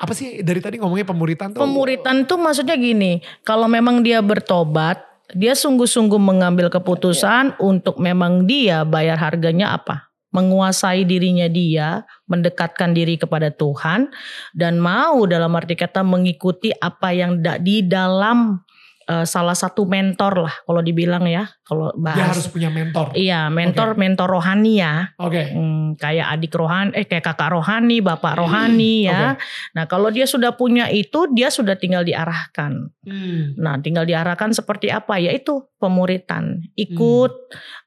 [0.00, 1.60] Apa sih dari tadi ngomongnya pemuritan tuh?
[1.62, 4.98] Pemuritan tuh maksudnya gini, kalau memang dia bertobat,
[5.32, 10.11] dia sungguh-sungguh mengambil keputusan untuk memang dia bayar harganya apa?
[10.32, 14.08] Menguasai dirinya dia, mendekatkan diri kepada Tuhan
[14.56, 18.64] dan mau dalam arti kata mengikuti apa yang di dalam
[19.08, 22.36] eh, salah satu mentor lah kalau dibilang ya, kalau Dia bahas.
[22.36, 23.12] harus punya mentor.
[23.12, 25.10] Iya, mentor mentor rohani ya.
[25.18, 25.52] Oke.
[25.52, 29.34] Hmm, kayak adik rohani, eh kayak kakak rohani, bapak rohani ya.
[29.74, 32.92] Nah kalau dia sudah punya itu, dia sudah tinggal diarahkan.
[33.04, 33.54] Hmm.
[33.58, 35.18] Nah tinggal diarahkan seperti apa?
[35.18, 37.32] Yaitu pemuritan, ikut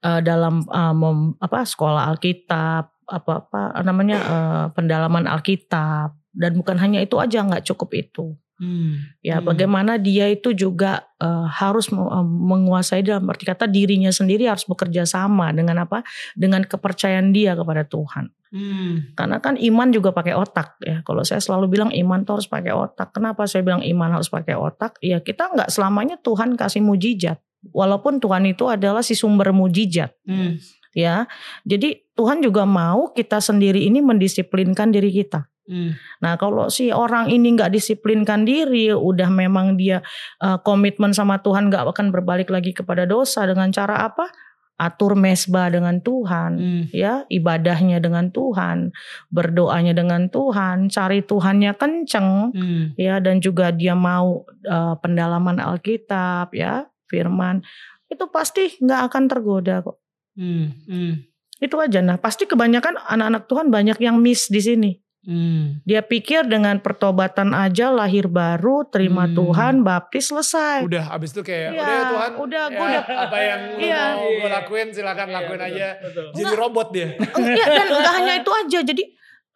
[0.04, 6.14] eh, dalam eh, mem- apa sekolah Alkitab, apa apa namanya eh, pendalaman Alkitab.
[6.36, 8.36] Dan bukan hanya itu aja, nggak cukup itu.
[8.56, 9.12] Hmm.
[9.20, 9.52] Ya, Hmm.
[9.52, 15.04] bagaimana dia itu juga eh, harus eh, menguasai dalam arti kata dirinya sendiri harus bekerja
[15.04, 16.04] sama dengan apa?
[16.36, 18.32] Dengan kepercayaan dia kepada Tuhan.
[18.56, 19.12] Hmm.
[19.16, 21.04] Karena kan iman juga pakai otak ya.
[21.04, 23.12] Kalau saya selalu bilang iman tuh harus pakai otak.
[23.12, 24.96] Kenapa saya bilang iman harus pakai otak?
[25.04, 27.40] Ya kita nggak selamanya Tuhan kasih mujizat.
[27.76, 30.56] Walaupun Tuhan itu adalah si sumber mujizat Hmm.
[30.96, 31.28] ya.
[31.68, 35.48] Jadi Tuhan juga mau kita sendiri ini mendisiplinkan diri kita.
[35.66, 35.98] Hmm.
[36.22, 40.06] Nah kalau si orang ini nggak disiplinkan diri, udah memang dia
[40.42, 44.30] uh, komitmen sama Tuhan nggak akan berbalik lagi kepada dosa dengan cara apa?
[44.76, 46.84] Atur mesbah dengan Tuhan, Hmm.
[46.92, 48.92] ya ibadahnya dengan Tuhan,
[49.32, 52.84] berdoanya dengan Tuhan, cari Tuhannya kenceng, Hmm.
[53.00, 57.64] ya dan juga dia mau uh, pendalaman Alkitab, ya Firman,
[58.12, 59.98] itu pasti nggak akan tergoda kok.
[60.36, 60.76] Hmm.
[60.92, 61.24] Hmm.
[61.64, 62.04] Itu aja.
[62.04, 64.92] Nah pasti kebanyakan anak-anak Tuhan banyak yang miss di sini.
[65.26, 65.82] Hmm.
[65.84, 69.34] Dia pikir dengan pertobatan aja lahir baru, terima Hmm.
[69.34, 70.86] Tuhan, baptis selesai.
[70.86, 73.78] Udah abis itu kayak Iya, udah ya Tuhan udah, ya, gua udah- apa yang lu
[73.82, 74.04] Iya.
[74.14, 75.88] mau gue lakuin silakan lakuin aja
[76.30, 78.80] jadi robot dia Iya dan enggak hanya itu aja.
[78.86, 79.04] Jadi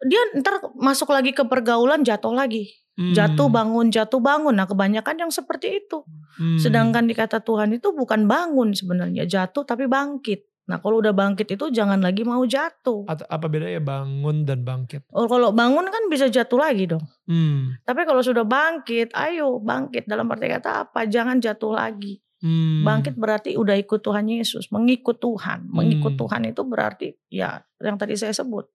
[0.02, 2.66] dia ntar masuk lagi ke pergaulan jatuh lagi.
[2.98, 3.14] Hmm.
[3.14, 4.52] Jatuh bangun, jatuh bangun.
[4.52, 6.02] Nah kebanyakan yang seperti itu.
[6.36, 6.58] Hmm.
[6.58, 9.24] Sedangkan di kata Tuhan itu bukan bangun sebenarnya.
[9.24, 10.49] Jatuh tapi bangkit.
[10.70, 13.10] Nah kalau udah bangkit itu jangan lagi mau jatuh.
[13.10, 17.02] Atau apa bedanya bangun dan bangkit Oh, kalau bangun kan bisa jatuh lagi dong.
[17.26, 17.82] hmm.
[17.82, 20.06] Tapi kalau sudah bangkit, ayo bangkit.
[20.06, 21.10] Dalam arti kata apa?
[21.10, 22.22] Jangan jatuh lagi.
[22.40, 22.86] Hmm.
[22.86, 25.68] Bangkit berarti udah ikut Tuhan Yesus, mengikut Tuhan.
[25.68, 26.22] Mengikut Hmm.
[26.22, 28.70] Tuhan itu berarti ya yang tadi saya sebut.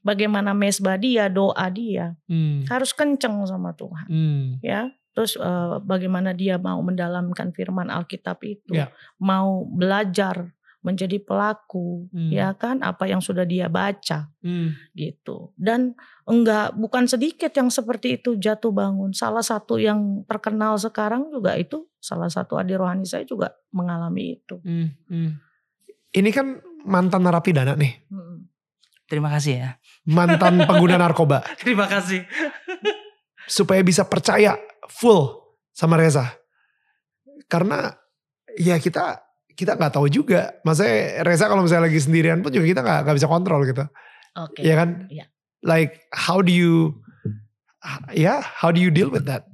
[0.00, 2.64] Bagaimana mesbah dia, doa dia Hmm.
[2.64, 4.46] harus kenceng sama Tuhan, Hmm.
[4.64, 4.88] ya.
[5.12, 8.88] Terus eh, bagaimana dia mau mendalamkan firman Alkitab itu, Ya.
[9.20, 12.32] mau belajar menjadi pelaku, Hmm.
[12.32, 12.80] ya kan?
[12.80, 14.72] Apa yang sudah dia baca Hmm.
[14.92, 15.52] gitu.
[15.54, 15.92] Dan
[16.24, 19.12] enggak bukan sedikit yang seperti itu jatuh bangun.
[19.12, 24.56] Salah satu yang terkenal sekarang juga itu salah satu adik rohani saya juga mengalami itu.
[24.64, 24.88] Hmm.
[25.06, 25.30] Hmm.
[26.10, 28.48] Ini kan mantan narapidana nih, Mm.
[29.04, 29.70] Terima kasih ya.
[30.06, 31.44] mantan pengguna narkoba.
[31.60, 32.24] Terima kasih.
[33.44, 34.54] supaya bisa percaya
[34.86, 36.38] full sama Reza.
[37.46, 37.90] Karena
[38.54, 39.18] ya kita
[39.60, 40.56] kita nggak tahu juga.
[40.64, 43.84] Maksudnya Reza kalau misalnya lagi sendirian pun juga kita nggak nggak bisa kontrol gitu.
[44.40, 44.64] Oke.
[44.64, 45.04] Ya kan?
[45.12, 45.28] Iya.
[45.60, 46.96] Like how do you
[48.16, 49.44] ya how do you deal with that?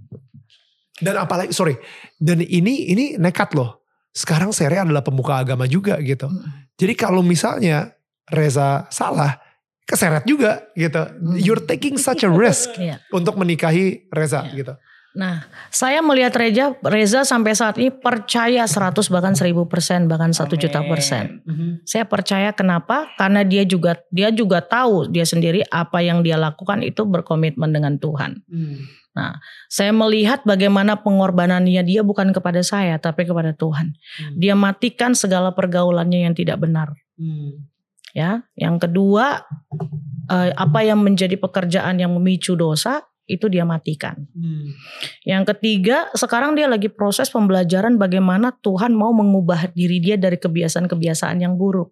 [1.03, 1.75] Dan apalagi sorry.
[2.16, 3.83] Dan ini ini nekat loh.
[4.14, 6.31] Sekarang Sere adalah pemuka agama juga gitu.
[6.31, 6.73] Mm.
[6.79, 7.92] Jadi kalau misalnya
[8.27, 9.37] Reza salah,
[9.85, 10.99] keseret juga gitu.
[11.37, 13.05] You're taking such a risk Iya.
[13.12, 14.55] untuk menikahi Reza Iya.
[14.57, 14.73] gitu.
[15.16, 20.44] Nah, saya melihat Reza, Reza sampai saat ini percaya 100 bahkan 1000 persen bahkan 1
[20.61, 21.40] juta persen.
[21.88, 23.09] Saya percaya kenapa?
[23.16, 27.96] Karena dia juga dia juga tahu dia sendiri apa yang dia lakukan itu berkomitmen dengan
[27.96, 28.44] Tuhan.
[29.72, 33.96] Saya melihat bagaimana pengorbanannya dia bukan kepada saya tapi kepada Tuhan.
[34.37, 36.92] Dia matikan segala pergaulannya yang tidak benar.
[38.12, 39.48] Ya, yang kedua
[40.29, 44.27] eh, apa yang menjadi pekerjaan yang memicu dosa itu dia matikan.
[45.27, 51.43] Yang ketiga, sekarang dia lagi proses pembelajaran bagaimana Tuhan mau mengubah diri dia dari kebiasaan-kebiasaan
[51.43, 51.91] yang buruk.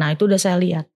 [0.00, 0.88] Nah, itu udah saya lihat.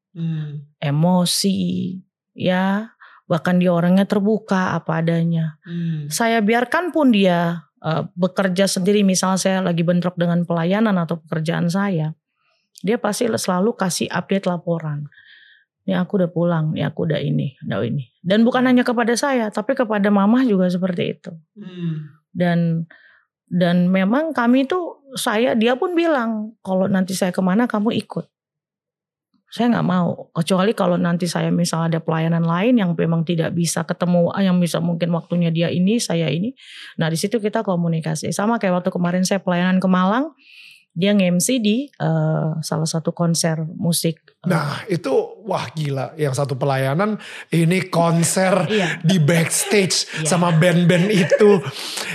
[0.81, 2.00] Emosi,
[2.33, 2.88] ya,
[3.29, 5.61] bahkan dia orangnya terbuka apa adanya.
[6.09, 11.68] Saya biarkan pun dia eh, bekerja sendiri, misalnya saya lagi bentrok dengan pelayanan atau pekerjaan
[11.68, 12.16] saya,
[12.81, 15.09] dia pasti selalu kasih update laporan.
[15.84, 18.08] Ini aku udah pulang, ini aku udah ini, udah ini.
[18.24, 21.30] Dan bukan hanya kepada saya, tapi kepada mama juga seperti itu.
[22.32, 22.88] Dan
[23.44, 28.26] dan memang kami tuh saya dia pun bilang kalau nanti saya ke mana kamu ikut.
[29.54, 33.86] Saya nggak mau kecuali kalau nanti saya misalnya ada pelayanan lain yang memang tidak bisa
[33.86, 36.56] ketemu ah, yang bisa mungkin waktunya dia ini saya ini.
[36.98, 40.34] Nah di situ kita komunikasi sama kayak waktu kemarin saya pelayanan ke Malang
[40.94, 44.22] dia nge-MC di eh, salah satu konser musik.
[44.22, 45.11] eh, Nah itu
[45.42, 47.18] wah gila yang satu pelayanan
[47.50, 49.02] ini konser Iya.
[49.02, 50.28] di backstage Iya.
[50.30, 51.59] sama band-band itu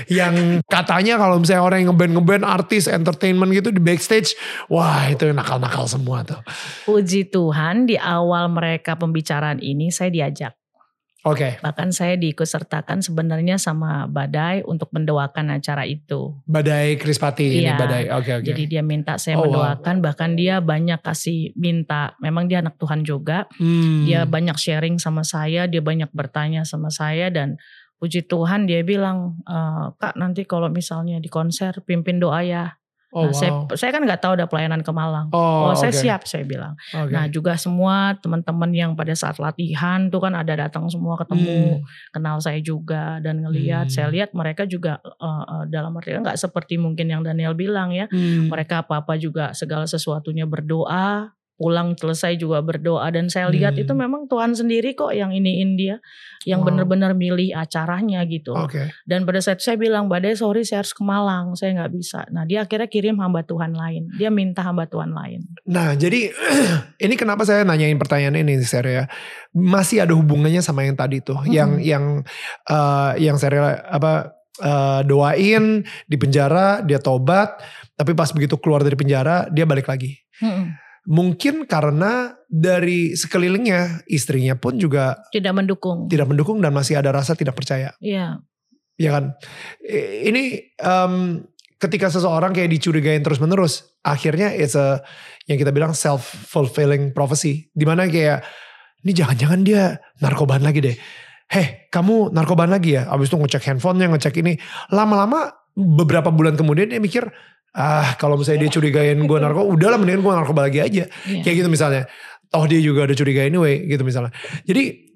[0.08, 4.34] yang katanya kalau misalnya orang yang ngeband ngeband artis entertainment gitu di backstage
[4.68, 6.40] wah itu nakal-nakal semua tuh.
[6.84, 10.59] Puji Tuhan di awal mereka pembicaraan ini saya diajak.
[11.28, 16.32] Oke Bahkan saya diikutsertakan sebenarnya sama Badai untuk mendoakan acara itu.
[16.48, 17.76] badai Krispati ini Iya.
[17.76, 18.46] badai oke oke.
[18.48, 19.46] Jadi dia minta saya Oh, wow.
[19.52, 22.16] mendoakan, bahkan dia banyak kasih minta.
[22.24, 23.52] Memang dia anak Tuhan juga.
[23.60, 24.08] Hmm.
[24.08, 27.60] Dia banyak sharing sama saya, dia banyak bertanya sama saya dan
[28.00, 32.79] puji Tuhan dia bilang, "Eh, Kak nanti kalau misalnya di konser pimpin doa ya.
[33.12, 33.74] Oh, Nah, saya, wow.
[33.74, 35.28] saya kan nggak tahu ada pelayanan ke Malang.
[35.32, 36.00] Oh, Oh, saya oke.
[36.00, 36.78] siap saya bilang.
[36.92, 37.10] Oke.
[37.10, 41.86] Nah juga semua teman-teman yang pada saat latihan tuh kan ada datang semua ketemu, Hmm.
[42.14, 43.90] kenal saya juga dan ngelihat.
[43.90, 43.94] Hmm.
[43.94, 48.06] Saya lihat mereka juga eh, dalam artian nggak seperti mungkin yang Daniel bilang ya.
[48.10, 48.48] Hmm.
[48.48, 53.84] Mereka apa-apa juga segala sesuatunya berdoa pulang selesai juga berdoa dan saya lihat Hmm.
[53.84, 56.00] itu memang Tuhan sendiri kok yang iniin dia,
[56.48, 56.72] yang Wow.
[56.72, 58.56] benar-benar milih acaranya gitu.
[58.56, 58.88] Oke.
[59.04, 62.24] Dan pada saat saya bilang, Badai sorry saya harus ke Malang, saya nggak bisa.
[62.32, 65.44] Nah dia akhirnya kirim hamba Tuhan lain, dia minta hamba Tuhan lain.
[65.68, 66.32] Nah, jadi
[67.06, 69.04] ini kenapa saya nanyain pertanyaan ini, Ser ya?
[69.52, 71.84] Masih ada hubungannya sama yang tadi tuh, yang Mm-mm.
[71.84, 72.04] yang
[72.66, 77.60] eh, yang saya apa eh, doain di penjara, dia tobat,
[77.96, 80.16] tapi pas begitu keluar dari penjara, dia balik lagi.
[80.40, 80.88] Mm-mm.
[81.10, 86.06] Mungkin karena dari sekelilingnya, istrinya pun juga Tidak mendukung.
[86.06, 87.98] tidak mendukung dan masih ada rasa tidak percaya.
[87.98, 88.46] Iya,
[89.00, 89.32] Ya kan?
[89.88, 91.14] Ini em,
[91.80, 95.00] ketika seseorang kayak dicurigain terus menerus, akhirnya it's a
[95.48, 97.72] yang kita bilang self fulfilling prophecy.
[97.72, 98.44] Di mana kayak
[99.08, 100.98] ini jangan-jangan dia narkoban lagi deh.
[101.50, 103.08] Heh, kamu narkoban lagi ya?
[103.08, 104.60] Abis itu ngecek handphonenya, ngecek ini.
[104.92, 107.24] Lama-lama beberapa bulan kemudian dia mikir,
[107.76, 111.04] ah kalau misalnya dia curigain gue narko, udahlah mendingan gue narkoba lagi aja.
[111.30, 111.42] iya.
[111.44, 112.04] Kayak gitu misalnya.
[112.50, 114.34] Toh dia juga ada curiga anyway gitu misalnya.
[114.66, 115.14] Jadi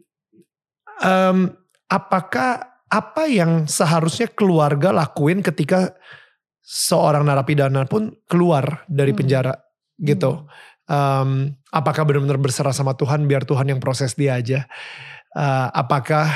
[1.02, 1.50] em,
[1.90, 5.98] apakah apa yang seharusnya keluarga lakuin ketika
[6.62, 9.20] seorang narapidana pun keluar dari Hmm.
[9.20, 9.54] penjara
[9.98, 10.46] gitu?
[10.86, 14.70] Em, apakah benar-benar berserah sama Tuhan biar Tuhan yang proses dia aja?
[15.34, 16.30] Eh, apakah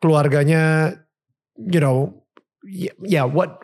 [0.00, 0.96] keluarganya,
[1.60, 2.24] you know,
[2.64, 3.63] ya yeah, what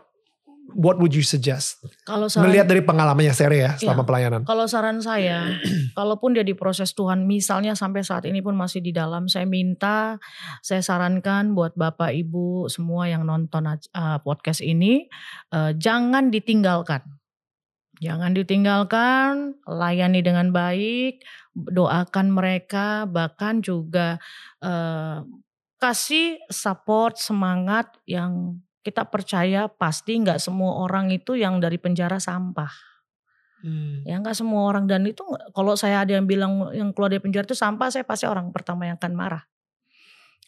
[0.75, 1.81] what would you suggest?
[2.07, 4.09] Kalau saran, Melihat dari pengalamannya Sere ya selama Iya.
[4.09, 4.41] pelayanan.
[4.47, 5.59] kalau saran saya,
[5.99, 10.19] kalaupun dia diproses Tuhan, misalnya sampai saat ini pun masih di dalam, saya minta,
[10.61, 15.07] saya sarankan buat bapak ibu semua yang nonton uh, podcast ini,
[15.53, 17.03] uh, jangan ditinggalkan,
[18.01, 21.23] jangan ditinggalkan, layani dengan baik,
[21.55, 24.17] doakan mereka, bahkan juga
[24.65, 25.23] uh,
[25.81, 32.73] kasih support semangat yang kita percaya pasti nggak semua orang itu yang dari penjara sampah.
[33.61, 34.01] Hmm.
[34.09, 35.21] Ya nggak semua orang dan itu
[35.53, 38.89] kalau saya ada yang bilang yang keluar dari penjara itu sampah, saya pasti orang pertama
[38.89, 39.45] yang akan marah.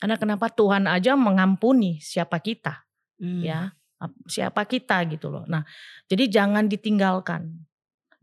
[0.00, 2.88] Karena kenapa Tuhan aja mengampuni siapa kita,
[3.20, 3.44] Hmm.
[3.44, 5.44] ya ap- siapa kita gitu loh.
[5.44, 5.62] Nah
[6.08, 7.68] jadi jangan ditinggalkan,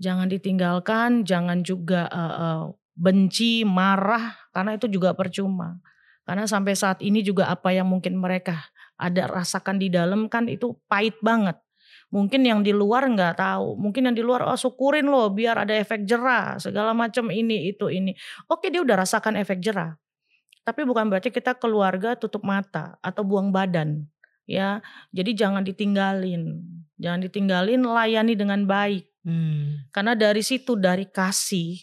[0.02, 2.64] jangan ditinggalkan, jangan juga eh, eh,
[2.98, 5.78] benci, marah karena itu juga percuma.
[6.26, 8.58] Karena sampai saat ini juga apa yang mungkin mereka
[9.00, 11.56] ada rasakan di dalam kan itu pahit banget.
[12.12, 13.80] Mungkin yang di luar nggak tahu.
[13.80, 17.88] Mungkin yang di luar oh syukurin loh biar ada efek jerah segala macam ini itu
[17.88, 18.12] ini.
[18.52, 19.96] Oke dia udah rasakan efek jerah.
[20.68, 24.06] Tapi bukan berarti kita keluarga tutup mata atau buang badan.
[24.50, 24.82] Ya,
[25.14, 26.66] jadi jangan ditinggalin.
[26.98, 29.06] Jangan ditinggalin, layani dengan baik.
[29.22, 29.86] Hmm.
[29.94, 31.78] Karena dari situ dari kasih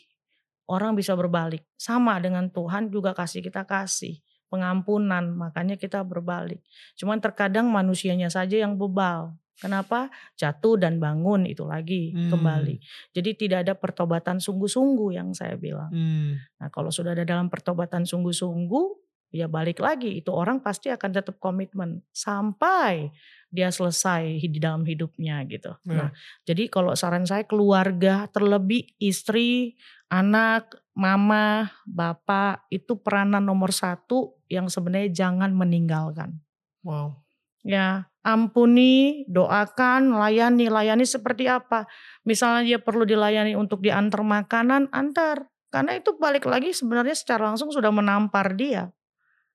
[0.66, 1.62] orang bisa berbalik.
[1.79, 6.62] Sama dengan Tuhan juga kasih kita kasih pengampunan, makanya kita berbalik.
[6.94, 9.35] Cuman terkadang manusianya saja yang bebal.
[9.56, 10.12] Kenapa?
[10.37, 12.28] Jatuh dan bangun itu lagi Hmm.
[12.28, 12.76] kembali.
[13.16, 15.88] Jadi tidak ada pertobatan sungguh-sungguh yang saya bilang.
[15.88, 16.37] Hmm.
[16.61, 18.87] Nah, kalau sudah ada dalam pertobatan sungguh-sungguh,
[19.32, 23.11] ya balik lagi itu orang pasti akan tetap komitmen sampai
[23.48, 25.72] dia selesai di dalam hidupnya gitu.
[25.88, 25.92] Ya.
[25.96, 26.11] Nah,
[26.44, 29.80] jadi kalau saran saya keluarga terlebih istri,
[30.12, 36.40] anak, mama, bapak itu peranan nomor satu yang sebenarnya jangan meninggalkan.
[36.80, 37.20] Wow.
[37.61, 40.72] Ya, ampuni, doakan, layani.
[40.72, 41.85] Layani seperti apa?
[42.24, 45.52] Misalnya dia perlu dilayani untuk diantar makanan, antar.
[45.68, 48.88] Karena itu balik lagi sebenarnya secara langsung sudah menampar dia.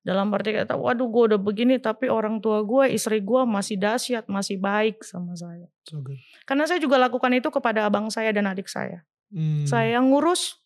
[0.02, 4.26] Dalam arti kata, waduh gue udah begini tapi orang tua gue, istri gue masih dahsyat,
[4.26, 5.70] masih baik sama saya.
[5.86, 6.18] So good.
[6.46, 9.06] Karena saya juga lakukan itu kepada abang saya dan adik saya.
[9.30, 9.64] Hmm.
[9.70, 10.61] Saya ngurus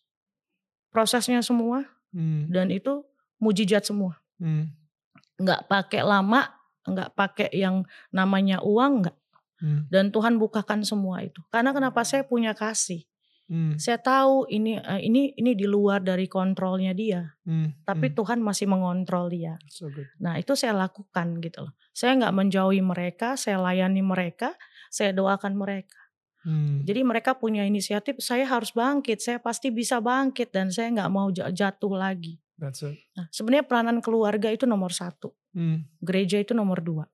[0.96, 1.84] prosesnya semua
[2.16, 2.48] Hmm.
[2.48, 3.04] dan itu
[3.36, 4.16] mujizat semua.
[4.40, 4.72] Hmm.
[5.36, 6.48] Nggak pakai lama,
[6.88, 9.16] nggak pakai yang namanya uang, nggak.
[9.56, 9.88] Hmm.
[9.88, 11.40] dan Tuhan bukakan semua itu.
[11.48, 13.08] Karena kenapa saya punya kasih?
[13.48, 13.80] Hmm.
[13.80, 17.72] Saya tahu ini eh, ini ini di luar dari kontrolnya dia, Hmm.
[17.84, 18.16] tapi Hmm.
[18.20, 19.56] Tuhan masih mengontrol dia.
[19.72, 20.12] So good.
[20.20, 21.72] Nah, itu saya lakukan gitu loh.
[21.96, 24.52] Saya nggak menjauhi mereka, saya layani mereka,
[24.92, 25.96] saya doakan mereka.
[26.46, 26.86] Hmm.
[26.86, 31.26] Jadi mereka punya inisiatif, saya harus bangkit, saya pasti bisa bangkit dan saya nggak mau
[31.34, 32.38] ja- jatuh lagi.
[32.54, 33.02] That's it.
[33.18, 35.82] Nah, sebenarnya peranan keluarga itu nomor satu, Hmm.
[35.98, 37.10] gereja itu nomor dua.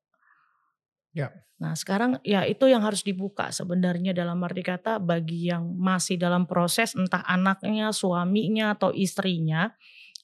[1.16, 1.32] Ya.
[1.62, 6.48] Nah sekarang ya itu yang harus dibuka sebenarnya dalam arti kata bagi yang masih dalam
[6.48, 9.70] proses entah anaknya, suaminya atau istrinya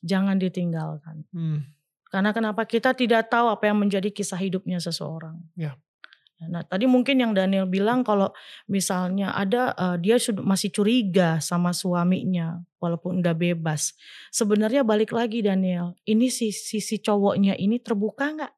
[0.03, 1.23] jangan ditinggalkan.
[1.31, 1.63] Hmm.
[2.09, 5.39] Karena kenapa kita tidak tahu apa yang menjadi kisah hidupnya seseorang.
[5.55, 5.77] Ya.
[6.47, 8.31] Nah tadi mungkin yang Daniel bilang kalau
[8.71, 13.99] misalnya ada eh, dia sudah masih curiga sama suaminya walaupun udah bebas.
[14.31, 18.53] Sebenarnya balik lagi Daniel, ini si sisi cowoknya ini terbuka nggak?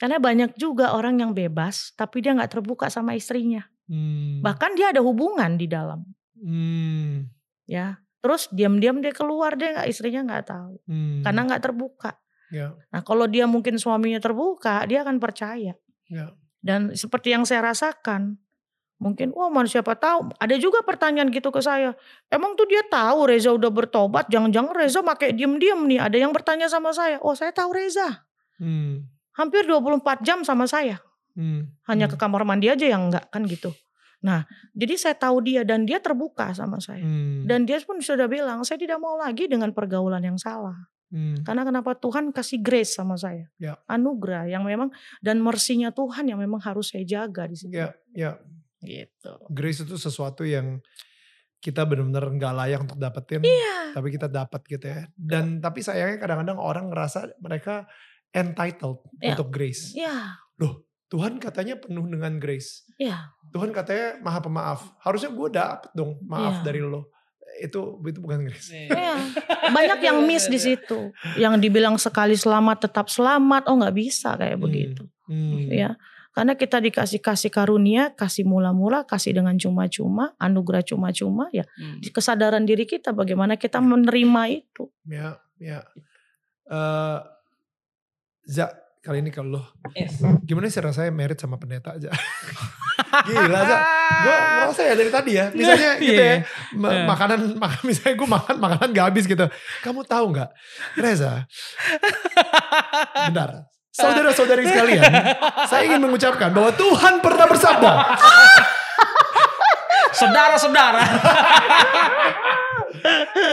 [0.00, 3.68] Karena banyak juga orang yang bebas tapi dia nggak terbuka sama istrinya.
[3.84, 4.40] Hmm.
[4.40, 6.00] Bahkan dia ada hubungan di dalam
[6.40, 7.28] Hmm.
[7.68, 8.00] ya.
[8.20, 11.20] Terus diam-diam dia keluar dia nggak istrinya nggak tahu Hmm.
[11.20, 12.16] karena nggak terbuka.
[12.48, 12.72] Ya.
[12.88, 15.76] Nah kalau dia mungkin suaminya terbuka dia akan percaya.
[16.08, 16.32] Ya.
[16.60, 18.36] Dan seperti yang saya rasakan,
[19.00, 20.36] mungkin wah mana siapa tahu.
[20.36, 21.96] Ada juga pertanyaan gitu ke saya.
[22.28, 26.00] Emang tuh dia tahu Reza udah bertobat, jangan-jangan Reza pakai diem-diem nih.
[26.04, 28.28] Ada yang bertanya sama saya, oh saya tahu Reza.
[28.60, 29.08] Hmm.
[29.40, 31.00] Hampir 24 jam sama saya.
[31.32, 31.72] Hmm.
[31.88, 32.12] Hanya Hmm.
[32.12, 33.72] ke kamar mandi aja yang enggak kan gitu.
[34.20, 34.44] Nah
[34.76, 37.00] jadi saya tahu dia dan dia terbuka sama saya.
[37.00, 37.48] Hmm.
[37.48, 40.76] Dan dia pun sudah bilang, saya tidak mau lagi dengan pergaulan yang salah.
[41.10, 41.42] Hmm.
[41.42, 43.50] Karena kenapa Tuhan kasih grace sama saya.
[43.58, 43.74] Ya.
[43.90, 47.74] Anugerah yang memang, dan mersinya Tuhan yang memang harus saya jaga di situ.
[47.74, 48.38] Ya, ya.
[48.80, 49.32] Gitu.
[49.50, 50.78] Grace itu sesuatu yang
[51.60, 53.92] kita benar-benar nggak layak untuk dapetin, Iya.
[53.92, 55.04] tapi kita dapat gitu ya.
[55.12, 57.84] Dan tapi sayangnya kadang-kadang orang ngerasa mereka
[58.32, 59.36] entitled Ya.
[59.36, 59.92] untuk grace.
[59.92, 60.40] Iya.
[61.10, 62.86] Tuhan katanya penuh dengan grace.
[62.94, 63.34] Iya.
[63.50, 64.94] Tuhan katanya maha pemaaf.
[65.02, 66.70] Harusnya gue dapet dong maaf Iya.
[66.70, 67.10] dari lo.
[67.60, 68.72] Itu itu bukan grace.
[68.72, 69.14] Iya.
[69.76, 71.12] Banyak yang miss di situ.
[71.36, 73.68] Yang dibilang sekali selamat tetap selamat.
[73.68, 74.64] Oh nggak bisa kayak Hmm.
[74.64, 75.02] begitu.
[75.28, 75.68] Hmm.
[75.68, 76.00] Ya.
[76.30, 81.98] Karena kita dikasih kasih karunia, kasih mula-mula, kasih dengan cuma-cuma, anugerah cuma-cuma, ya Hmm.
[82.14, 84.88] kesadaran diri kita bagaimana kita menerima itu.
[85.04, 85.82] Ya, ya.
[86.70, 87.18] Eh,
[88.46, 88.66] Za,
[89.00, 90.20] kali ini kalau lo, Yes.
[90.44, 92.12] gimana sih rasanya merit sama pendeta aja?
[93.26, 93.76] Gila Za,
[94.20, 96.28] gue ngerasa ya dari tadi ya, misalnya gitu Iya.
[96.28, 96.36] ya,
[96.76, 97.04] ma- Eh.
[97.08, 99.46] makanan, makan, misalnya gue makan makanan gak habis gitu.
[99.80, 100.50] Kamu tahu nggak,
[100.96, 101.48] Reza?
[103.26, 103.50] Bentar,
[103.90, 105.02] saudara-saudari sekalian,
[105.64, 107.92] saya ingin mengucapkan bahwa Tuhan pernah bersabda.
[110.12, 111.02] Saudara-saudara.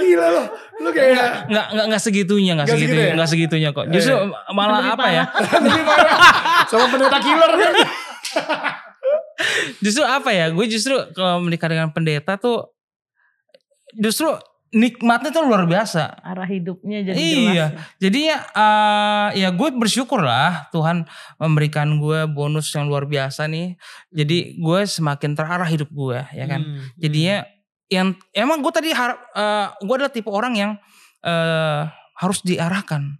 [0.03, 0.43] Gila lo,
[0.77, 3.15] lo kayak Nggak, nggak, nggak segitunya, nggak Nggak segitu segitunya, ya?
[3.15, 3.85] nggak segitunya kok.
[3.89, 4.27] Justru Eh.
[4.51, 5.23] malah Lebih apa ya?
[5.65, 6.17] lebih parah
[6.65, 7.73] sama pendeta killer kan?
[9.79, 10.45] Justru apa ya?
[10.49, 12.73] Gue justru kalau menikah dengan pendeta tuh
[13.93, 14.33] justru
[14.69, 16.19] nikmatnya tuh luar biasa.
[16.19, 17.33] Arah hidupnya jadi Iya.
[17.33, 17.53] jelas.
[17.55, 17.67] ya.
[17.99, 23.79] Jadi ya, eh, ya gue bersyukur lah Tuhan memberikan gue bonus yang luar biasa nih.
[24.11, 26.61] Jadi gue semakin terarah hidup gue, ya kan.
[26.61, 27.47] Hmm, Jadinya
[27.87, 30.71] yang emang gue tadi harap, eh, gue adalah tipe orang yang
[31.23, 31.81] eh,
[32.17, 33.17] harus diarahkan,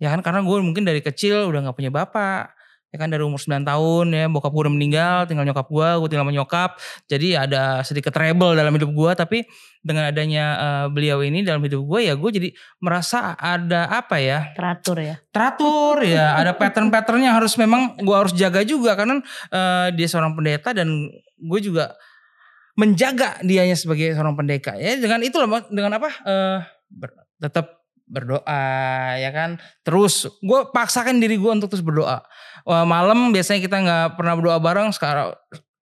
[0.00, 0.20] ya kan.
[0.24, 2.54] Karena gue mungkin dari kecil udah nggak punya bapak,
[2.88, 6.08] ya kan dari umur 9 tahun ya bokap gue udah meninggal, tinggal nyokap gue, gue
[6.08, 6.70] tinggal sama nyokap.
[7.04, 9.38] Jadi ada sedikit rebel dalam hidup gue, tapi
[9.84, 12.48] dengan adanya eh, beliau ini dalam hidup gue ya gue jadi
[12.82, 15.14] merasa ada apa ya Teratur ya.
[15.30, 20.34] teratur ya ada pattern-pattern yang harus memang gue harus jaga juga karena eh, dia seorang
[20.34, 21.08] pendeta dan
[21.38, 21.94] gue juga
[22.78, 26.08] menjaga dianya sebagai seorang pendeta ya dengan itu loh dengan apa?
[26.22, 26.58] Eh,
[26.94, 28.64] ber- tetap berdoa
[29.20, 29.58] ya kan?
[29.84, 32.22] Terus gue paksakan diri gue untuk terus berdoa.
[32.64, 35.34] Malam biasanya kita nggak pernah berdoa bareng sekarang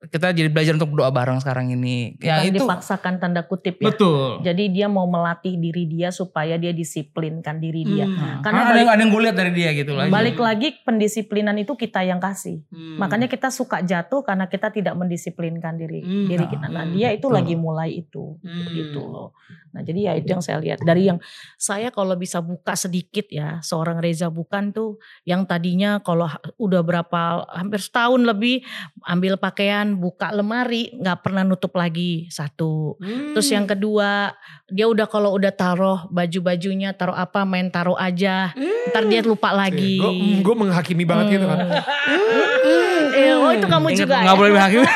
[0.07, 3.89] kita jadi belajar untuk berdoa bareng sekarang ini ya Bukan itu dipaksakan tanda kutip ya.
[3.89, 8.05] betul Jadi dia mau melatih diri dia supaya dia disiplinkan diri dia.
[8.05, 8.41] Hmm.
[8.41, 11.57] Karena karena ada yang ada yang gue lihat dari dia gitu lah Balik lagi pendisiplinan
[11.57, 12.63] itu kita yang kasih.
[12.69, 12.97] Hmm.
[12.97, 16.27] Makanya kita suka jatuh karena kita tidak mendisiplinkan diri Hmm.
[16.27, 16.67] diri kita.
[16.67, 17.35] Nah, Hmm, dia itu betul.
[17.35, 18.39] lagi mulai itu.
[18.41, 18.67] Hmm.
[18.71, 19.35] Gitu loh.
[19.77, 21.21] Nah, jadi ya itu yang saya lihat dari yang
[21.61, 24.97] saya kalau bisa buka sedikit ya, seorang Reza bukan tuh
[25.29, 26.25] yang tadinya kalau
[26.57, 28.65] udah berapa hampir setahun lebih
[29.05, 32.97] ambil pakaian, buka lemari, nggak pernah nutup lagi satu.
[33.37, 34.33] Terus yang kedua,
[34.73, 38.57] dia udah kalau udah taruh baju-bajunya, taruh apa, main taruh aja.
[38.89, 40.01] Ntar dia lupa lagi.
[40.41, 41.59] Gue menghakimi banget gitu kan.
[41.69, 42.96] Hmm.
[43.17, 44.39] Eh, oh itu kamu Ingat, juga nggak ya?
[44.39, 44.87] boleh menghakimi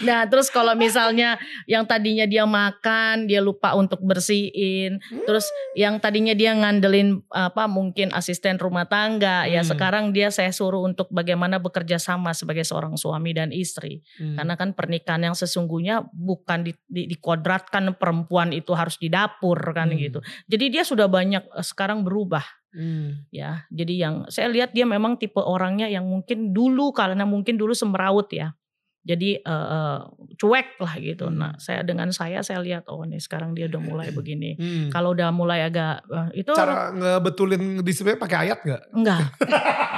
[0.00, 4.96] nah terus kalau misalnya yang tadinya dia makan dia lupa untuk bersihin
[5.28, 9.68] terus yang tadinya dia ngandelin apa mungkin asisten rumah tangga ya Hmm.
[9.68, 14.40] sekarang dia saya suruh untuk bagaimana bekerja sama sebagai seorang suami dan istri Hmm.
[14.40, 19.92] karena kan pernikahan yang sesungguhnya bukan di, di- dikodratkan perempuan itu harus di dapur kan
[19.92, 20.00] Hmm.
[20.00, 23.26] gitu jadi dia sudah banyak eh, sekarang berubah Hmm.
[23.34, 23.66] ya.
[23.70, 28.30] Jadi yang saya lihat dia memang tipe orangnya yang mungkin dulu karena mungkin dulu semeraut
[28.30, 28.54] ya.
[29.00, 29.98] Jadi eh,
[30.36, 31.32] cuek lah gitu.
[31.32, 31.40] Hmm.
[31.40, 34.54] Nah, saya dengan saya saya lihat oh nih sekarang dia udah mulai begini.
[34.60, 34.88] Hmm.
[34.92, 38.82] Kalau udah mulai agak eh, itu Cara ngebetulin disiplin pakai ayat nggak?
[38.92, 39.20] enggak.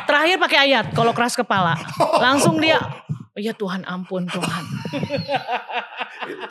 [0.09, 1.75] Terakhir pakai ayat kalau keras kepala.
[2.25, 2.79] Langsung dia
[3.35, 4.65] ya Tuhan ampun Tuhan.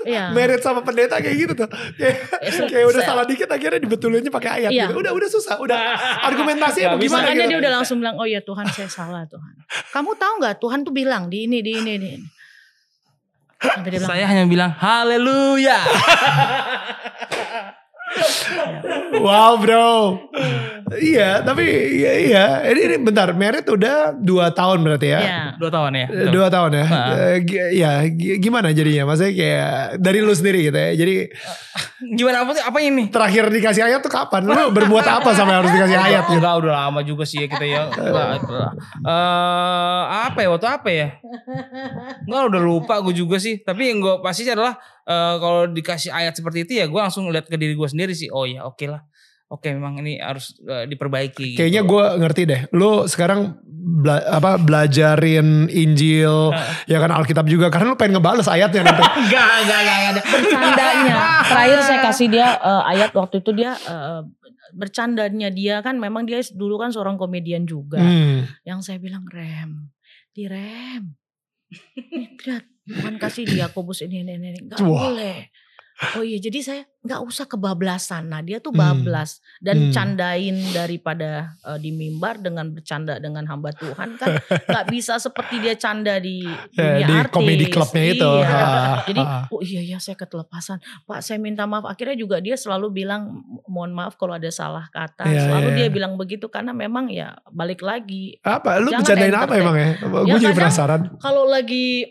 [0.03, 0.36] Iya.
[0.36, 1.69] Merit sama pendeta kayak gitu tuh.
[1.95, 4.91] Kayak, se- kayak udah salah dikit akhirnya dibetulinnya pakai ayat Iya.
[4.91, 4.99] gitu.
[4.99, 5.77] Udah udah susah, udah
[6.27, 7.51] argumentasinya mau gimana Makanya gitu.
[7.55, 9.53] dia udah langsung bilang, oh ya Tuhan saya salah Tuhan.
[9.93, 12.27] Kamu tahu nggak Tuhan tuh bilang di ini, di ini, di ini.
[13.86, 15.79] Bilang, Saya hanya bilang haleluya.
[19.22, 19.91] Wow bro.
[21.12, 21.64] iya, tapi
[21.95, 22.45] iya, iya.
[22.68, 25.20] Ini, ini bentar, merit udah dua tahun berarti ya?
[25.22, 25.41] ya.
[25.55, 26.05] Dua tahun ya.
[26.07, 26.32] Eh, betul.
[26.34, 26.86] Dua tahun ya?
[26.91, 29.03] Eh, gi- ya, gi- gimana jadinya?
[29.07, 30.91] Maksudnya kayak dari lu sendiri gitu ya.
[30.95, 31.16] Jadi
[32.01, 33.07] Gimana apa apa ini?
[33.07, 34.41] Terakhir dikasih ayat tuh kapan?
[34.43, 36.41] Lu berbuat apa sampai harus dikasih ayat gitu?
[36.41, 37.82] Enggak, udah lama juga sih ya kita ya.
[39.05, 41.07] Eh, apa ya waktu apa ya?
[42.26, 43.62] Enggak udah lupa gue juga sih.
[43.62, 44.76] Tapi yang gue pasti adalah
[45.06, 48.28] eh, kalau dikasih ayat seperti itu ya gue langsung lihat ke diri gue sendiri sih.
[48.30, 49.02] Oh ya oke lah.
[49.52, 51.60] Oke memang ini harus eh, diperbaiki.
[51.60, 51.91] Kayaknya gitu.
[51.91, 52.62] gue ngerti deh.
[52.72, 56.56] Lu sekarang bela- apa belajarin Injil,
[56.88, 59.04] ya kan Alkitab juga karena lu pengen ngebales ayatnya nanti.
[59.28, 60.22] enggak enggak enggak ada.
[60.24, 61.16] bercandanya.
[61.43, 64.22] Terakhir saya kasih dia eh, ayat waktu itu dia eh,
[64.72, 67.99] bercandanya dia kan memang dia dulu kan seorang komedian juga.
[67.99, 68.47] Hmm.
[68.64, 69.91] Yang saya bilang rem,
[70.32, 71.12] direm.
[72.12, 75.07] Lihat, Tuhan kasih dia Yakobus ini ini ini nggak Wah.
[75.07, 75.47] boleh.
[76.17, 78.25] Oh iya, jadi saya nggak usah kebablasan.
[78.25, 78.81] Nah dia tuh Hmm.
[79.05, 79.93] bablas dan Hmm.
[79.93, 84.33] candain daripada eh, di mimbar dengan bercanda dengan hamba Tuhan kan
[84.65, 86.41] nggak bisa seperti dia canda di
[86.73, 87.29] Ya, dunia di artis.
[87.31, 88.31] komedi klubnya itu.
[88.33, 88.49] Iya.
[88.49, 89.45] Ah, Jadi, ah.
[89.47, 90.81] oh iya ya saya ketelepasan.
[91.05, 91.85] Pak saya minta maaf.
[91.85, 93.37] Akhirnya juga dia selalu bilang
[93.67, 95.29] mohon maaf kalau ada salah kata.
[95.29, 95.77] Iya, selalu iya.
[95.77, 98.41] dia bilang begitu karena memang ya balik lagi.
[98.41, 98.81] apa?
[98.81, 99.89] Lu bercandain apa emang ya?
[100.01, 101.13] Gue Ya, jadi penasaran.
[101.19, 102.09] Kalau lagi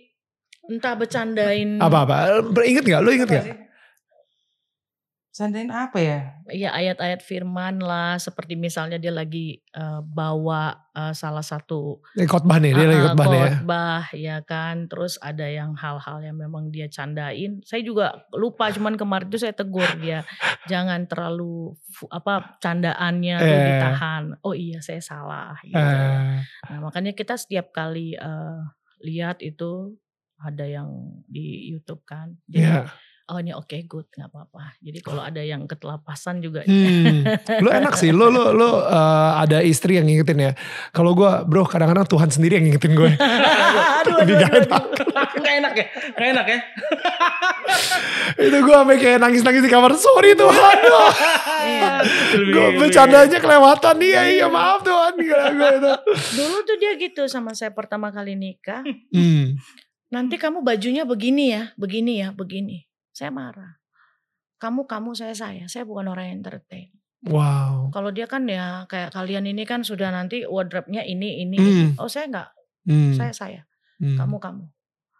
[0.71, 2.47] entah bercandain Apa-apa?
[2.63, 3.01] Ingat gak?
[3.03, 3.45] Lu inget gak?
[3.45, 3.57] sih?
[5.31, 6.19] Sandain apa ya?
[6.51, 12.59] ya ayat-ayat firman lah seperti misalnya dia lagi eh, bawa eh, salah satu Eh, khotbah
[12.59, 13.47] nih, dia lagi eh, khotbah nih ya.
[13.47, 18.99] khotbah ya kan terus ada yang hal-hal yang memang dia candain saya juga lupa cuman
[18.99, 20.27] kemarin itu saya tegur dia
[20.67, 21.79] jangan terlalu
[22.11, 23.65] apa candaannya tuh Eh.
[23.71, 25.79] ditahan oh iya saya salah gitu.
[25.79, 28.59] Eh, nah makanya kita setiap kali eh,
[29.01, 29.95] lihat itu
[30.41, 30.89] ada yang
[31.25, 32.81] di YouTube kan jadi Iya.
[33.27, 37.23] oh ini oke good nggak apa-apa jadi kalau ada yang ketelapasan juga Hmm.
[37.63, 40.53] Lu enak sih, lu lu lu eh, ada istri yang ngingetin ya.
[40.91, 43.11] Kalau gue, bro, kadang-kadang Tuhan sendiri yang ngingetin gue.
[44.01, 44.83] aduh, aduh, aduh, enak.
[44.83, 45.41] aduh.
[45.41, 45.87] Gak enak ya?
[46.11, 46.59] Gak enak ya?
[48.41, 49.93] itu gue sampai kayak nangis-nangis di kamar.
[49.95, 50.77] Sorry Tuhan,
[51.61, 51.93] Iya.
[52.35, 53.97] gue bercandanya kelewatan.
[54.01, 55.13] Iya, iya maaf Tuhan.
[55.15, 55.93] Gila, gue itu.
[56.35, 58.81] Dulu tuh dia gitu sama saya pertama kali nikah.
[59.11, 59.61] Hmm.
[60.11, 62.83] Nanti kamu bajunya begini ya, begini ya, begini.
[63.15, 63.79] Saya marah.
[64.59, 65.71] Kamu, kamu, saya, saya.
[65.71, 66.91] Saya bukan orang yang entertain.
[67.31, 67.93] Wow.
[67.93, 71.59] Kalau dia kan ya kayak kalian ini kan sudah nanti wardrobe-nya ini, ini.
[71.61, 71.89] Hmm.
[72.01, 72.49] Oh saya enggak,
[72.89, 73.13] Hmm.
[73.13, 73.63] saya, saya.
[74.01, 74.17] Hmm.
[74.17, 74.65] Kamu, kamu.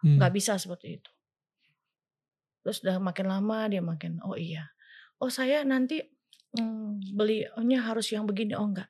[0.01, 0.17] Hmm.
[0.17, 1.11] Nggak bisa seperti itu.
[2.65, 4.69] Terus udah makin lama dia makin, oh iya.
[5.21, 6.01] Oh saya nanti
[6.57, 8.57] hmm, belinya harus yang begini.
[8.57, 8.89] Oh enggak.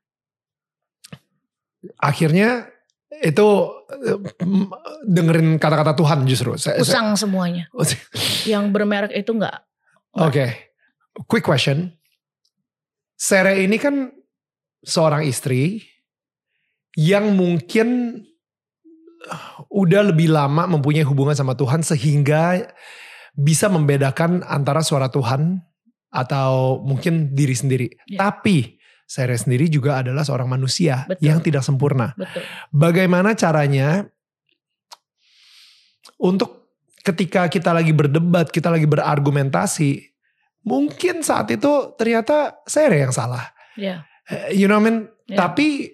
[1.99, 2.71] Akhirnya
[3.19, 3.47] itu
[3.91, 4.17] eh,
[5.03, 6.55] dengerin kata-kata Tuhan justru.
[6.55, 7.67] Saya- saya- Usang semuanya.
[8.47, 9.67] Yang bermerek itu enggak.
[10.11, 10.71] Oke,
[11.27, 11.91] quick question.
[13.15, 14.09] Sere ini kan
[14.81, 15.83] seorang istri
[16.97, 18.17] yang mungkin
[19.23, 22.65] uh, udah lebih lama mempunyai hubungan sama Tuhan sehingga
[23.31, 25.61] bisa membedakan antara suara Tuhan
[26.11, 27.87] atau mungkin diri sendiri.
[28.09, 28.27] Ya.
[28.27, 28.80] Tapi
[29.11, 31.19] Sere sendiri juga adalah seorang manusia Betul.
[31.27, 32.15] yang tidak sempurna.
[32.15, 32.47] Betul.
[32.71, 34.07] Bagaimana caranya
[36.15, 36.71] untuk
[37.03, 39.99] ketika kita lagi berdebat, kita lagi berargumentasi,
[40.63, 43.51] mungkin saat itu ternyata saya yang salah.
[43.75, 44.07] Ya.
[44.31, 44.97] Eh, You know what I mean?
[45.27, 45.37] Ya.
[45.43, 45.91] Tapi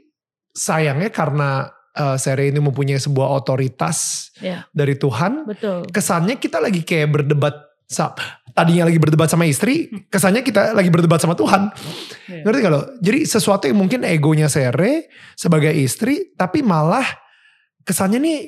[0.54, 4.70] sayangnya karena eh, Sere ini mempunyai sebuah otoritas Ya.
[4.70, 5.90] dari Tuhan, Betul.
[5.90, 7.56] kesannya kita lagi kayak berdebat
[8.58, 11.70] tadinya lagi berdebat sama istri, kesannya kita lagi berdebat sama Tuhan.
[12.26, 12.42] Iya.
[12.42, 12.82] Ngerti gak lo?
[12.98, 15.06] Jadi sesuatu yang mungkin egonya Sere
[15.38, 17.06] sebagai istri, tapi malah
[17.86, 18.40] kesannya nih,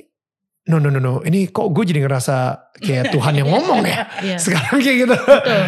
[0.74, 2.38] no no no no, ini kok gue jadi ngerasa
[2.82, 4.10] kayak Tuhan yang ngomong ya.
[4.26, 4.38] Iya.
[4.42, 5.16] Sekarang kayak gitu.
[5.16, 5.64] Betul.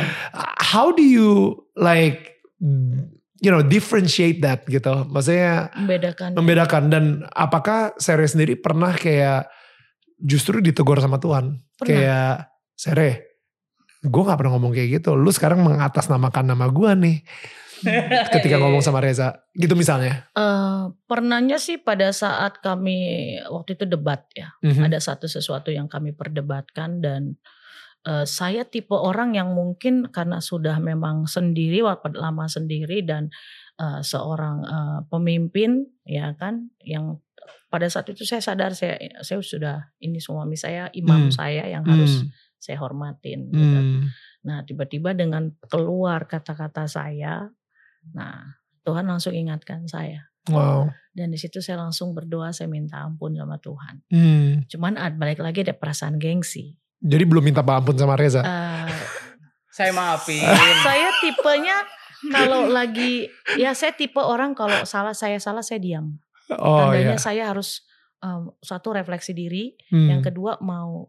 [0.58, 2.42] How do you like,
[3.42, 5.06] you know, differentiate that gitu?
[5.06, 6.30] Maksudnya Membedakan.
[6.34, 9.46] membedakan dan apakah Sere sendiri pernah kayak
[10.18, 11.62] justru ditegur sama Tuhan?
[11.78, 11.86] Pernah.
[11.86, 12.34] Kayak
[12.78, 13.31] Sere,
[14.02, 15.14] gue gak pernah ngomong kayak gitu.
[15.14, 17.18] Lu sekarang mengatasnamakan nama gue nih
[18.34, 19.46] ketika ngomong sama Reza.
[19.54, 20.26] Gitu misalnya.
[20.34, 24.54] Eh, pernahnya sih pada saat kami waktu itu debat ya.
[24.66, 24.90] Mhm.
[24.90, 27.38] Ada satu sesuatu yang kami perdebatkan dan
[28.06, 33.30] eh, saya tipe orang yang mungkin karena sudah memang sendiri waktu lama sendiri dan
[33.78, 37.22] eh, seorang eh, pemimpin ya kan yang
[37.72, 41.34] pada saat itu saya sadar saya saya sudah ini suami saya imam Hmm.
[41.34, 42.30] saya yang harus Hmm.
[42.62, 43.58] Saya hormatin gitu.
[43.82, 44.06] Hmm.
[44.46, 47.50] Nah, tiba-tiba dengan keluar kata-kata saya,
[48.14, 48.54] nah
[48.86, 50.30] Tuhan langsung ingatkan saya.
[50.50, 50.90] Wow.
[51.14, 53.96] Dan di situ saya langsung berdoa, saya minta ampun sama Tuhan.
[54.10, 54.66] Hmm.
[54.66, 56.78] Cuman ad- balik lagi ada perasaan gengsi.
[56.98, 58.42] Jadi belum minta ampun sama Reza.
[58.42, 58.90] Eh,
[59.72, 60.44] Saya maafin.
[60.86, 61.78] saya tipenya
[62.28, 66.20] kalau lagi, ya saya tipe orang kalau salah saya salah saya diam.
[66.52, 67.22] oh Tandanya iya.
[67.24, 67.88] saya harus
[68.20, 70.12] em, satu refleksi diri, Hmm.
[70.12, 71.08] yang kedua mau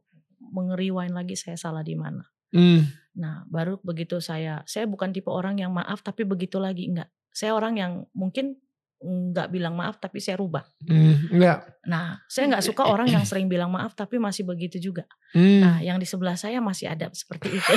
[0.52, 2.28] mengeriwain lagi saya salah di mana.
[2.52, 2.84] Hmm.
[3.16, 7.08] Nah, baru begitu saya, saya bukan tipe orang yang maaf tapi begitu lagi enggak.
[7.32, 8.60] Saya orang yang mungkin
[9.02, 10.62] nggak bilang maaf tapi saya rubah.
[10.86, 11.66] Hmm, enggak.
[11.90, 15.10] Nah, saya nggak suka orang yang sering bilang maaf tapi masih begitu juga.
[15.34, 15.60] Hmm.
[15.60, 17.72] Nah, yang di sebelah saya masih ada seperti itu.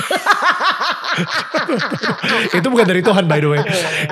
[2.61, 3.61] itu bukan dari Tuhan by the way.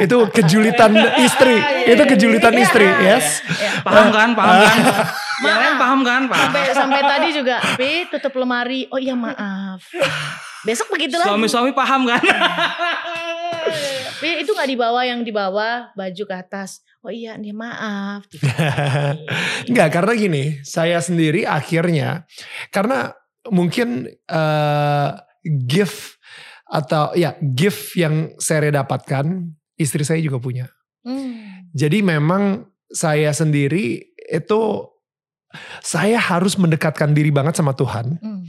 [0.01, 1.61] Itu kejulitan istri.
[1.85, 3.45] Itu kejulitan istri, yes.
[3.61, 4.29] Ya, Paham kan?
[4.33, 4.77] Paham kan?
[5.41, 5.49] Maaf.
[5.49, 6.21] Yang lain paham kan?
[6.29, 6.45] Paham.
[6.45, 8.85] sampai sampai tadi juga, Pi tutup lemari.
[8.93, 9.81] Oh iya maaf.
[10.61, 11.27] Besok begitu lagi.
[11.27, 12.21] Suami-suami paham kan?
[14.21, 16.85] Pi itu nggak dibawa yang dibawa baju ke atas.
[17.03, 18.29] Oh iya nih maaf.
[19.69, 22.23] Enggak, karena gini, saya sendiri akhirnya
[22.69, 23.11] karena
[23.49, 25.09] mungkin eh
[25.43, 26.21] gift
[26.63, 30.71] atau ya gift yang saya dapatkan istri saya juga punya.
[31.03, 31.67] Hmm.
[31.75, 34.61] Jadi memang saya sendiri itu
[35.79, 38.41] saya harus mendekatkan diri banget sama Tuhan Hmm.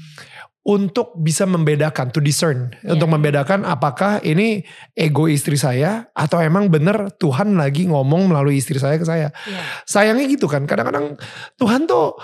[0.63, 2.97] untuk bisa membedakan, to discern, Iya.
[2.97, 8.77] untuk membedakan apakah ini ego istri saya atau emang bener Tuhan lagi ngomong melalui istri
[8.77, 9.29] saya ke saya.
[9.45, 9.61] Iya.
[9.85, 11.21] Sayangnya gitu kan, kadang-kadang
[11.55, 12.17] Tuhan tuh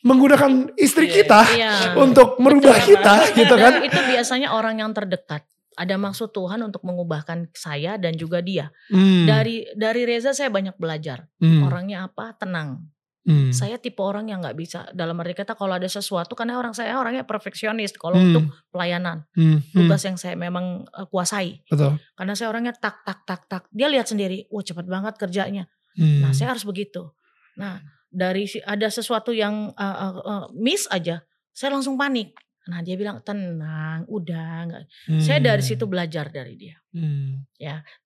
[0.00, 1.72] menggunakan istri Iya, kita Iya.
[1.94, 2.96] untuk merubah Betul.
[2.96, 3.84] kita gitu kan.
[3.84, 5.44] Itu biasanya orang yang terdekat.
[5.76, 8.68] Ada maksud Tuhan untuk mengubahkan saya dan juga dia.
[8.90, 11.24] Hmm, Dari dari Reza saya banyak belajar.
[11.40, 12.36] hmm, Orangnya apa?
[12.36, 12.84] Tenang.
[13.26, 16.72] Hmm, Saya tipe orang yang nggak bisa dalam arti kata kalau ada sesuatu karena orang
[16.72, 19.24] saya orangnya perfeksionis kalau hmm, untuk pelayanan.
[19.36, 21.60] Hmm, hmm, tugas yang saya memang eh, kuasai.
[21.68, 22.00] Betul.
[22.16, 23.62] karena saya orangnya tak tak tak tak.
[23.72, 25.64] Dia lihat sendiri wah cepat banget kerjanya.
[25.98, 27.10] Hmm, nah saya harus begitu.
[27.58, 32.34] Nah dari ada sesuatu yang eh, eh, eh, miss aja saya langsung panik.
[32.70, 34.82] Nah dia bilang tenang udah nggak.
[35.10, 36.76] Hmm, saya dari situ belajar dari dia.
[36.94, 37.44] Hmm,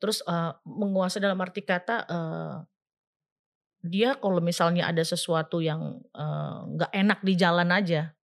[0.01, 2.57] terus eh, menguasai dalam arti kata eh,
[3.85, 8.17] dia kalau misalnya ada sesuatu yang eh, nggak enak di jalan aja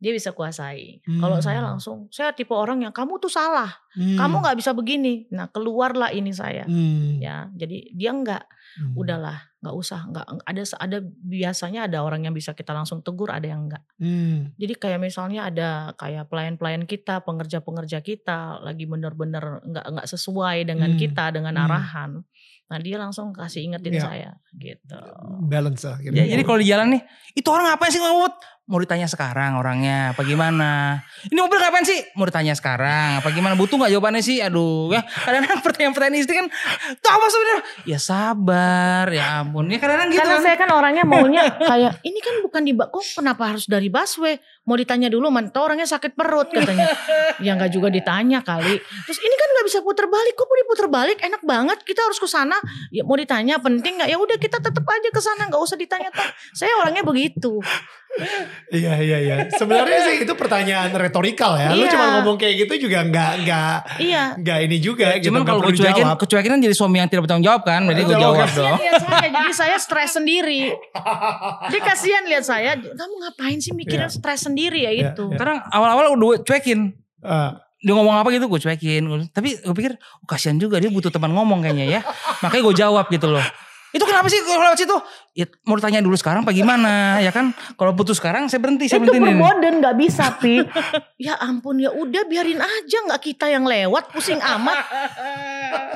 [0.00, 1.76] dia bisa kuasai kalau saya Hmm.
[1.76, 6.08] langsung saya tipe orang yang kamu tuh salah hmm, kamu nggak bisa begini nah keluarlah
[6.08, 8.44] ini saya hmm, ya jadi dia nggak
[8.80, 8.96] hmm.
[8.96, 13.44] udahlah nggak usah nggak ada ada biasanya ada orang yang bisa kita langsung tegur ada
[13.44, 19.84] yang enggak Hmm, jadi kayak misalnya ada kayak pelayan-pelayan kita pengerja-pengerja kita lagi bener-bener nggak
[19.84, 21.00] nggak sesuai dengan Hmm.
[21.04, 21.64] kita dengan Hmm.
[21.68, 22.10] arahan
[22.70, 24.02] nah dia langsung kasih ingetin Ya.
[24.06, 24.94] saya gitu
[25.44, 25.98] balance lah.
[25.98, 26.14] gitu.
[26.14, 27.02] Ya, jadi kalau di jalan nih,
[27.34, 28.34] itu orang ngapain sih ngebut?
[28.70, 31.02] Mau ditanya sekarang orangnya, apa gimana?
[31.26, 31.98] Ini mobil ngapain sih?
[32.14, 33.58] Mau ditanya sekarang, apa gimana?
[33.58, 34.38] Butuh nggak jawabannya sih?
[34.38, 36.46] Aduh, ya kadang-kadang pertanyaan-pertanyaan istri kan,
[37.02, 37.60] tuh apa sebenarnya?
[37.82, 39.66] Ya sabar, ya ampun.
[39.66, 40.46] Ya kadang-kadang gitu karena kan.
[40.46, 44.76] saya kan orangnya maunya kayak ini kan bukan di kok kenapa harus dari busway mau
[44.78, 46.86] ditanya dulu man tau orangnya sakit perut katanya
[47.42, 50.86] ya nggak juga ditanya kali terus ini kan nggak bisa puter balik kok mau diputer
[50.86, 52.54] balik enak banget kita harus ke sana
[52.94, 56.14] ya mau ditanya penting nggak ya udah kita tetap aja ke sana nggak usah ditanya
[56.54, 57.58] saya orangnya begitu
[58.70, 59.34] Iya iya iya.
[59.48, 61.70] Sebenarnya sih itu pertanyaan retorikal ya.
[61.72, 61.94] Lu Iya.
[61.94, 65.14] cuma ngomong kayak gitu juga nggak nggak iya nggak ini juga.
[65.16, 67.86] gitu, Cuman kalau gue cuekin, kecuekin kan jadi suami yang tidak bertanggung jawab kan.
[67.86, 68.76] Jadi gue Betul, jawab dong.
[68.76, 70.74] saya jadi saya stres sendiri
[71.66, 74.12] dia kasihan lihat saya kamu ngapain sih mikirin Iya.
[74.12, 75.38] stres sendiri ya Iya, itu iya.
[75.38, 76.94] Kadang awal-awal udah cuekin.
[77.20, 81.08] Ah, dia ngomong apa gitu gue cuekin tapi gue pikir oh, kasihan juga dia butuh
[81.08, 82.00] teman ngomong kayaknya ya
[82.40, 83.40] makanya gue jawab gitu loh
[83.90, 84.96] itu kenapa sih kalau lewat situ
[85.34, 88.98] ya mau ditanya dulu sekarang apa gimana ya kan kalau putus sekarang saya berhenti saya
[89.02, 89.34] itu berhenti nih.
[89.34, 90.62] permoden nggak bisa pi
[91.26, 94.78] ya ampun ya udah biarin aja nggak kita yang lewat pusing amat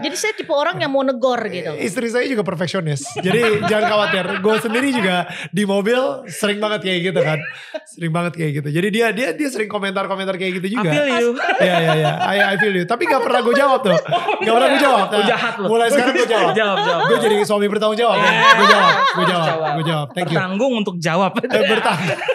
[0.02, 3.04] jadi saya tipe orang yang mau negor gitu Istri saya juga perfeksionis.
[3.18, 4.24] Jadi jangan khawatir.
[4.40, 5.98] Gue sendiri juga di mobil
[6.30, 7.38] sering banget kayak gitu kan.
[7.86, 8.68] Sering banget kayak gitu.
[8.70, 10.90] Jadi dia dia dia sering komentar-komentar kayak gitu I juga.
[10.90, 11.28] feel you
[11.60, 12.12] Iya iya iya.
[12.22, 12.84] I, I feel you.
[12.86, 13.98] Tapi gak pernah gue jawab tuh.
[14.42, 15.06] Gak pernah gue jawab.
[15.10, 15.66] Oh, jahat lu.
[15.68, 16.52] Mulai sekarang gue jawab.
[16.54, 18.16] jawab jawab Gue jadi suami bertanggung jawab.
[18.16, 18.32] Iya.
[18.56, 18.94] Gue jawab.
[18.96, 19.48] Gue jawab.
[19.76, 20.08] Gue jawab.
[20.16, 20.36] Thank you.
[20.36, 22.20] bertanggung untuk jawab Eh, bertanggung.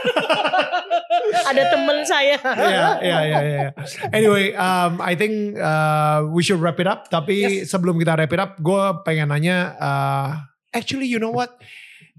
[1.49, 3.69] ada temen saya Iya, iya, iya, iya.
[4.13, 7.09] Anyway, um, I think uh, we should wrap it up.
[7.09, 10.27] Tapi sebelum kita wrap it up, gue pengen nanya, uh,
[10.69, 11.57] actually you know what?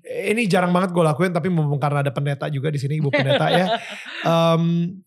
[0.03, 3.47] Ini jarang banget gue lakuin, tapi mumpung karena ada pendeta juga di sini, ibu pendeta
[3.53, 3.67] ya.
[4.27, 4.99] Um,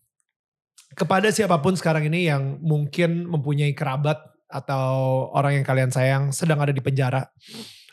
[0.94, 4.16] kepada siapa pun sekarang ini yang mungkin mempunyai kerabat
[4.46, 7.26] atau orang yang kalian sayang sedang ada di penjara.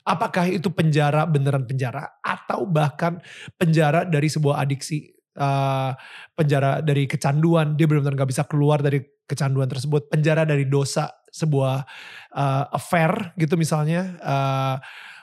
[0.02, 3.22] Apakah itu penjara beneran penjara atau bahkan
[3.56, 5.94] penjara dari sebuah adiksi, uh,
[6.34, 11.86] penjara dari kecanduan, dia benar-benar gak bisa keluar dari kecanduan tersebut, penjara dari dosa sebuah
[12.34, 14.76] uh, affair gitu misalnya, uh,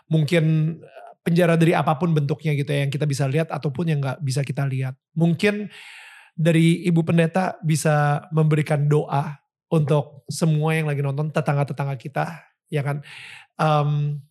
[0.09, 0.79] mungkin
[1.27, 4.41] penjara dari apa pun bentuknya gitu ya yang kita bisa lihat ataupun yang nggak bisa
[4.41, 4.97] kita lihat.
[5.13, 5.69] Mungkin
[6.33, 9.37] dari ibu pendeta bisa memberikan doa
[9.69, 12.25] untuk semua yang lagi nonton tetangga-tetangga kita,
[12.73, 13.05] ya kan.
[13.61, 14.23] Um,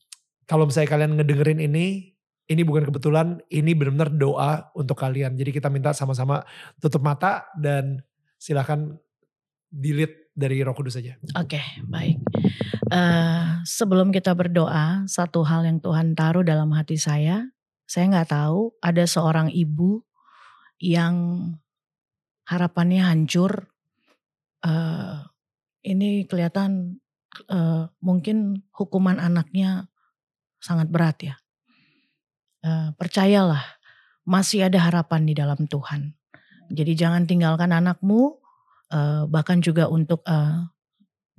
[0.47, 2.15] kalau misalnya kalian ngedengerin ini,
[2.47, 5.35] ini bukan kebetulan, ini benar-benar doa untuk kalian.
[5.35, 6.47] Jadi kita minta sama-sama
[6.79, 7.99] tutup mata dan
[8.39, 8.95] silakan
[9.67, 11.19] dilit dari Roh Kudus aja.
[11.35, 12.23] Oke, baik.
[12.87, 17.51] Eh, sebelum kita berdoa, satu hal yang Tuhan taruh dalam hati saya,
[17.83, 20.07] saya nggak tahu ada seorang ibu
[20.79, 21.15] yang
[22.47, 23.67] harapannya hancur.
[24.63, 25.15] Eh,
[25.83, 27.03] ini kelihatan
[27.51, 29.91] eh, mungkin hukuman anaknya
[30.67, 31.35] sangat berat ya.
[32.67, 33.63] Eh, percayalah,
[34.27, 36.11] masih ada harapan di dalam Tuhan.
[36.67, 38.35] Jadi jangan tinggalkan anakmu,
[38.91, 40.67] eh, bahkan juga untuk eh,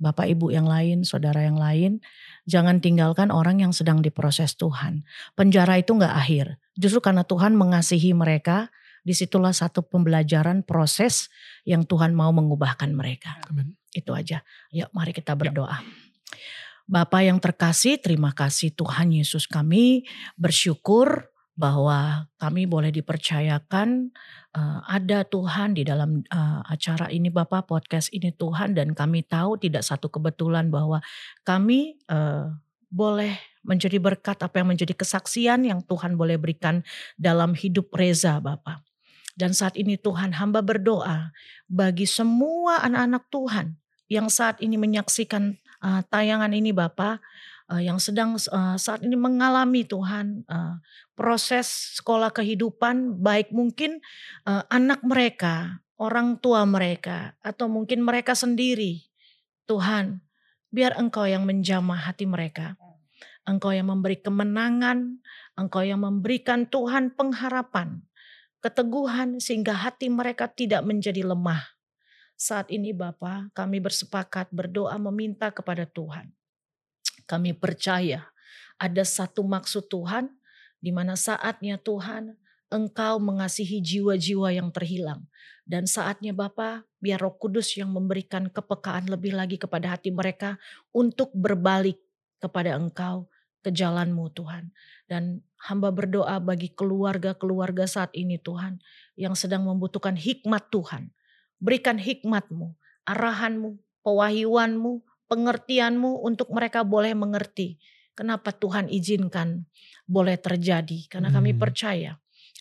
[0.01, 2.01] bapak ibu yang lain, saudara yang lain,
[2.49, 5.05] jangan tinggalkan orang yang sedang diproses Tuhan.
[5.37, 8.73] Penjara itu nggak akhir, justru karena Tuhan mengasihi mereka,
[9.03, 11.31] di situlah satu pembelajaran proses
[11.63, 13.39] yang Tuhan mau mengubahkan mereka.
[13.47, 13.75] Amin.
[13.95, 14.43] Itu aja.
[14.75, 15.81] Yuk mari kita berdoa.
[16.89, 24.09] Bapak yang terkasih, terima kasih Tuhan Yesus kami bersyukur bahwa kami boleh dipercayakan
[24.57, 29.61] uh, ada Tuhan di dalam uh, acara ini Bapak podcast ini Tuhan dan kami tahu
[29.61, 30.97] tidak satu kebetulan bahwa
[31.45, 32.57] kami uh,
[32.89, 36.81] boleh menjadi berkat apa yang menjadi kesaksian yang Tuhan boleh berikan
[37.21, 38.81] dalam hidup Reza Bapak.
[39.37, 41.37] Dan saat ini Tuhan hamba berdoa
[41.69, 43.77] bagi semua anak-anak Tuhan
[44.09, 47.19] yang saat ini menyaksikan uh, tayangan ini Bapak
[47.71, 50.81] uh, yang sedang uh, saat ini mengalami Tuhan uh,
[51.13, 54.01] proses sekolah kehidupan baik mungkin
[54.47, 59.05] uh, anak mereka, orang tua mereka atau mungkin mereka sendiri.
[59.69, 60.25] Tuhan,
[60.73, 62.73] biar Engkau yang menjamah hati mereka.
[63.45, 65.21] Engkau yang memberi kemenangan,
[65.53, 68.01] Engkau yang memberikan Tuhan pengharapan,
[68.61, 71.78] keteguhan sehingga hati mereka tidak menjadi lemah.
[72.39, 76.31] Saat ini Bapa, kami bersepakat berdoa meminta kepada Tuhan.
[77.27, 78.31] Kami percaya
[78.79, 80.31] ada satu maksud Tuhan
[80.79, 82.39] di mana saatnya Tuhan
[82.71, 85.27] Engkau mengasihi jiwa-jiwa yang terhilang.
[85.67, 90.55] Dan saatnya Bapa, biar Roh Kudus yang memberikan kepekaan lebih lagi kepada hati mereka
[90.95, 91.99] untuk berbalik
[92.39, 93.27] kepada Engkau
[93.65, 94.71] ke jalanmu Tuhan.
[95.11, 98.79] Dan hamba berdoa bagi keluarga-keluarga saat ini Tuhan
[99.19, 101.11] yang sedang membutuhkan hikmat Tuhan.
[101.59, 107.77] Berikan hikmatmu, arahanmu, pewahyuanmu, pengertianmu untuk mereka boleh mengerti.
[108.17, 109.69] Kenapa Tuhan izinkan
[110.09, 111.05] boleh terjadi.
[111.05, 111.61] Karena kami Hmm.
[111.61, 112.11] percaya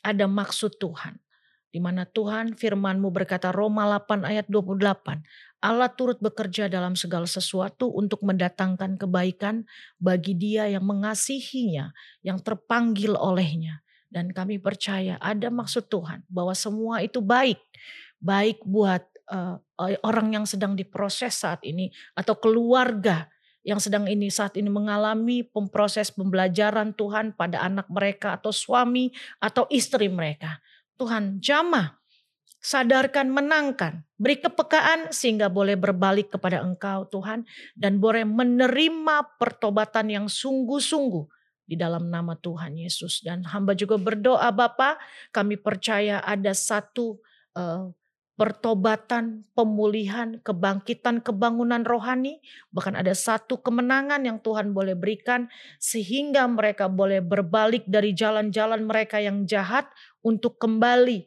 [0.05, 1.17] ada maksud Tuhan.
[1.69, 5.25] Di mana Tuhan firmanmu berkata Roma 8 ayat 28.
[5.59, 9.67] Allah turut bekerja dalam segala sesuatu untuk mendatangkan kebaikan
[9.99, 11.91] bagi dia yang mengasihinya,
[12.23, 13.83] yang terpanggil olehnya.
[14.09, 17.61] Dan kami percaya ada maksud Tuhan bahwa semua itu baik.
[18.19, 19.57] Baik buat eh,
[20.03, 23.31] orang yang sedang diproses saat ini atau keluarga
[23.67, 29.13] yang sedang ini saat ini mengalami proses pembelajaran Tuhan pada anak mereka atau suami
[29.45, 30.57] atau istri mereka.
[30.97, 32.01] Tuhan jamah,
[32.65, 37.45] sadarkan, menangkan, beri kepekaan sehingga boleh berbalik kepada Engkau Tuhan
[37.77, 41.29] dan boleh menerima pertobatan yang sungguh-sungguh
[41.69, 44.97] di dalam nama Tuhan Yesus dan hamba juga berdoa Bapa,
[45.29, 47.21] kami percaya ada satu
[47.53, 47.93] uh,
[48.39, 52.39] pertobatan, pemulihan, kebangkitan, kebangunan rohani,
[52.71, 55.51] bahkan ada satu kemenangan yang Tuhan boleh berikan
[55.83, 59.91] sehingga mereka boleh berbalik dari jalan-jalan mereka yang jahat
[60.23, 61.27] untuk kembali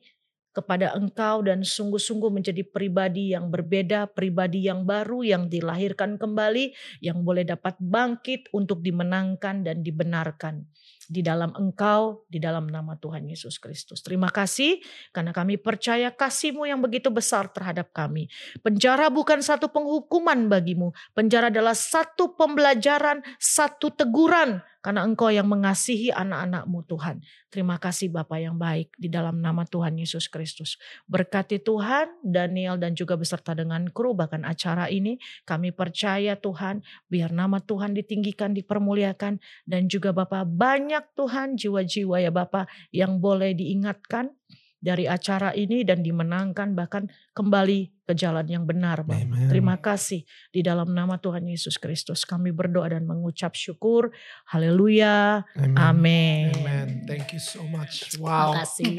[0.56, 6.72] kepada Engkau dan sungguh-sungguh menjadi pribadi yang berbeda, pribadi yang baru yang dilahirkan kembali,
[7.04, 10.64] yang boleh dapat bangkit untuk dimenangkan dan dibenarkan
[11.12, 14.00] di dalam Engkau, di dalam nama Tuhan Yesus Kristus.
[14.00, 14.80] Terima kasih
[15.12, 18.32] karena kami percaya kasih-Mu yang begitu besar terhadap kami.
[18.64, 26.10] Penjara bukan satu penghukuman bagimu, penjara adalah satu pembelajaran, satu teguran karena Engkau yang mengasihi
[26.10, 27.22] anak-anakmu Tuhan.
[27.54, 30.82] Terima kasih Bapak yang baik di dalam nama Tuhan Yesus Kristus.
[31.06, 35.22] Berkati Tuhan, Daniel dan juga beserta dengan kru bahkan acara ini.
[35.46, 39.38] Kami percaya Tuhan, biar nama Tuhan ditinggikan, dipermuliakan.
[39.70, 44.34] Dan juga Bapak banyak Tuhan jiwa-jiwa ya Bapak yang boleh diingatkan
[44.82, 47.06] dari acara ini dan dimenangkan bahkan
[47.38, 49.24] kembali ke jalan yang benar Bapak.
[49.24, 49.48] Amen.
[49.48, 52.26] Terima kasih di dalam nama Tuhan Yesus Kristus.
[52.26, 54.10] Kami berdoa dan mengucap syukur.
[54.50, 55.46] Haleluya.
[55.54, 55.78] Amen.
[55.78, 56.46] Amin.
[56.58, 56.88] Amen.
[57.06, 58.10] Thank you so much.
[58.10, 58.52] Terima Wow.
[58.58, 58.98] kasih.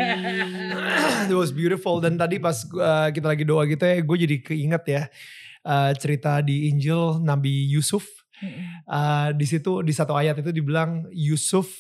[1.31, 4.85] It was beautiful dan tadi pas uh, kita lagi doa gitu ya, gue jadi keinget
[4.87, 5.03] ya
[5.67, 8.07] uh, cerita di Injil Nabi Yusuf.
[8.91, 11.71] Uh, di situ di satu ayat itu dibilang Yusuf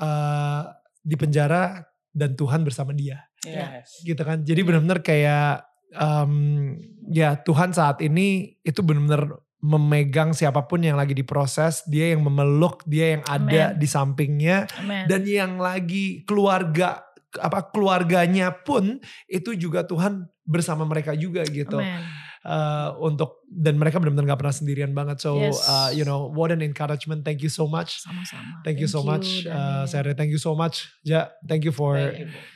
[0.00, 0.64] uh,
[1.04, 1.84] di penjara
[2.14, 4.00] dan Tuhan bersama dia, Yes.
[4.06, 4.46] gitu kan.
[4.46, 5.66] Jadi benar-benar kayak
[5.98, 6.72] um,
[7.10, 12.84] ya Tuhan saat ini itu benar-benar memegang siapa pun yang lagi diproses, dia yang memeluk,
[12.84, 13.80] dia yang ada Amen.
[13.80, 15.08] di sampingnya Amen.
[15.08, 17.00] dan yang lagi keluarga
[17.40, 21.80] apa keluarganya pun itu juga Tuhan bersama mereka juga gitu.
[21.80, 22.23] Amen.
[22.44, 25.18] Uh, untuk dan mereka benar-benar gak pernah sendirian banget.
[25.18, 25.58] So Yes.
[25.64, 27.24] uh, you know what an encouragement.
[27.24, 28.04] Thank you so much.
[28.04, 28.60] Sama-sama.
[28.62, 29.88] Thank you so much, uh.
[29.88, 30.12] Sere.
[30.12, 31.32] Thank you so much, Ja.
[31.44, 32.52] Thank you for Thank you.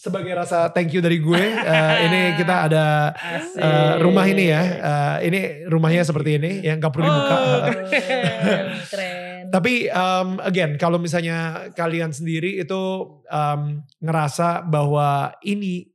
[0.00, 1.44] sebagai rasa thank you dari gue.
[1.60, 3.60] uh, ini kita ada Asik.
[3.60, 4.62] uh, rumah ini ya.
[4.80, 7.36] Uh, ini rumahnya seperti ini yang gak perlu dibuka.
[7.36, 7.58] Oh,
[7.92, 9.44] keren, keren.
[9.50, 12.80] Tapi um, again kalau misalnya kalian sendiri itu
[13.28, 15.90] um, ngerasa bahwa ini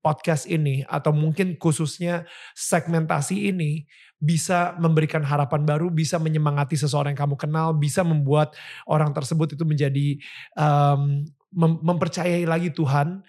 [0.00, 2.24] podcast ini atau mungkin khususnya
[2.56, 3.84] segmentasi ini
[4.20, 8.52] bisa memberikan harapan baru, bisa menyemangati seseorang yang kamu kenal, bisa membuat
[8.84, 10.20] orang tersebut itu menjadi
[10.60, 13.24] um, mem- mempercayai lagi Tuhan.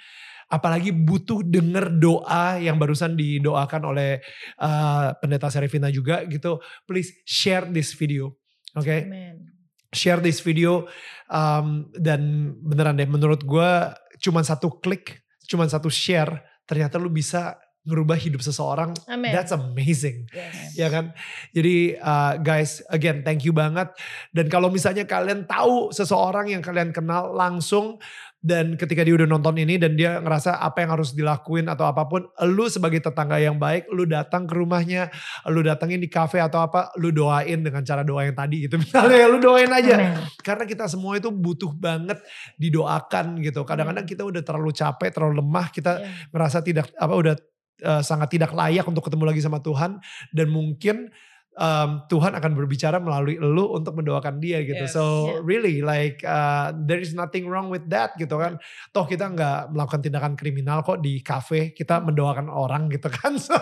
[0.51, 4.19] Apalagi butuh denger doa yang barusan didoakan oleh
[4.59, 6.59] uh, pendeta Serifina juga gitu.
[6.83, 8.35] Please share this video.
[8.75, 9.47] Oke, Amen.
[9.95, 10.91] share this video
[11.31, 13.71] um, dan beneran deh menurut gue
[14.19, 18.93] cuman satu klik, cuman satu share, ternyata lu bisa ngerubah hidup seseorang.
[19.05, 19.33] Amen.
[19.33, 20.77] That's amazing, Yes.
[20.77, 21.17] ya kan?
[21.49, 23.89] Jadi uh, guys, again thank you banget.
[24.29, 27.97] Dan kalau misalnya kalian tahu seseorang yang kalian kenal langsung
[28.37, 32.09] dan ketika dia udah nonton ini dan dia ngerasa apa yang harus dilakuin atau apa
[32.09, 35.13] pun, lu sebagai tetangga yang baik, lu datang ke rumahnya,
[35.45, 38.77] lu datangin di cafe atau apa, lu doain dengan cara doa yang tadi gitu.
[38.81, 40.25] Misalnya lu doain aja Amen.
[40.41, 42.17] karena kita semua itu butuh banget
[42.57, 43.61] didoakan gitu.
[43.61, 46.07] Kadang-kadang kita udah terlalu capek, terlalu lemah, kita Ya.
[46.33, 47.35] merasa tidak apa udah
[47.81, 49.97] eh, sangat tidak layak untuk ketemu lagi sama Tuhan
[50.31, 51.09] dan mungkin
[51.51, 54.87] em, Tuhan akan berbicara melalui elu untuk mendoakan dia gitu.
[54.87, 54.95] Yes.
[54.95, 55.43] So Yeah.
[55.43, 58.55] really like uh, there is nothing wrong with that gitu kan.
[58.95, 63.35] Toh kita nggak melakukan tindakan kriminal kok di cafe, kita mendoakan orang gitu kan.
[63.43, 63.57] So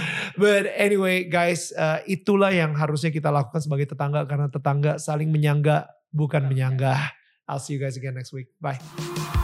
[0.40, 5.84] but anyway guys, uh, itulah yang harusnya kita lakukan sebagai tetangga karena tetangga saling menyangga
[6.16, 7.12] bukan menyanggah.
[7.44, 8.48] I'll see you guys again next week.
[8.56, 9.43] Bye.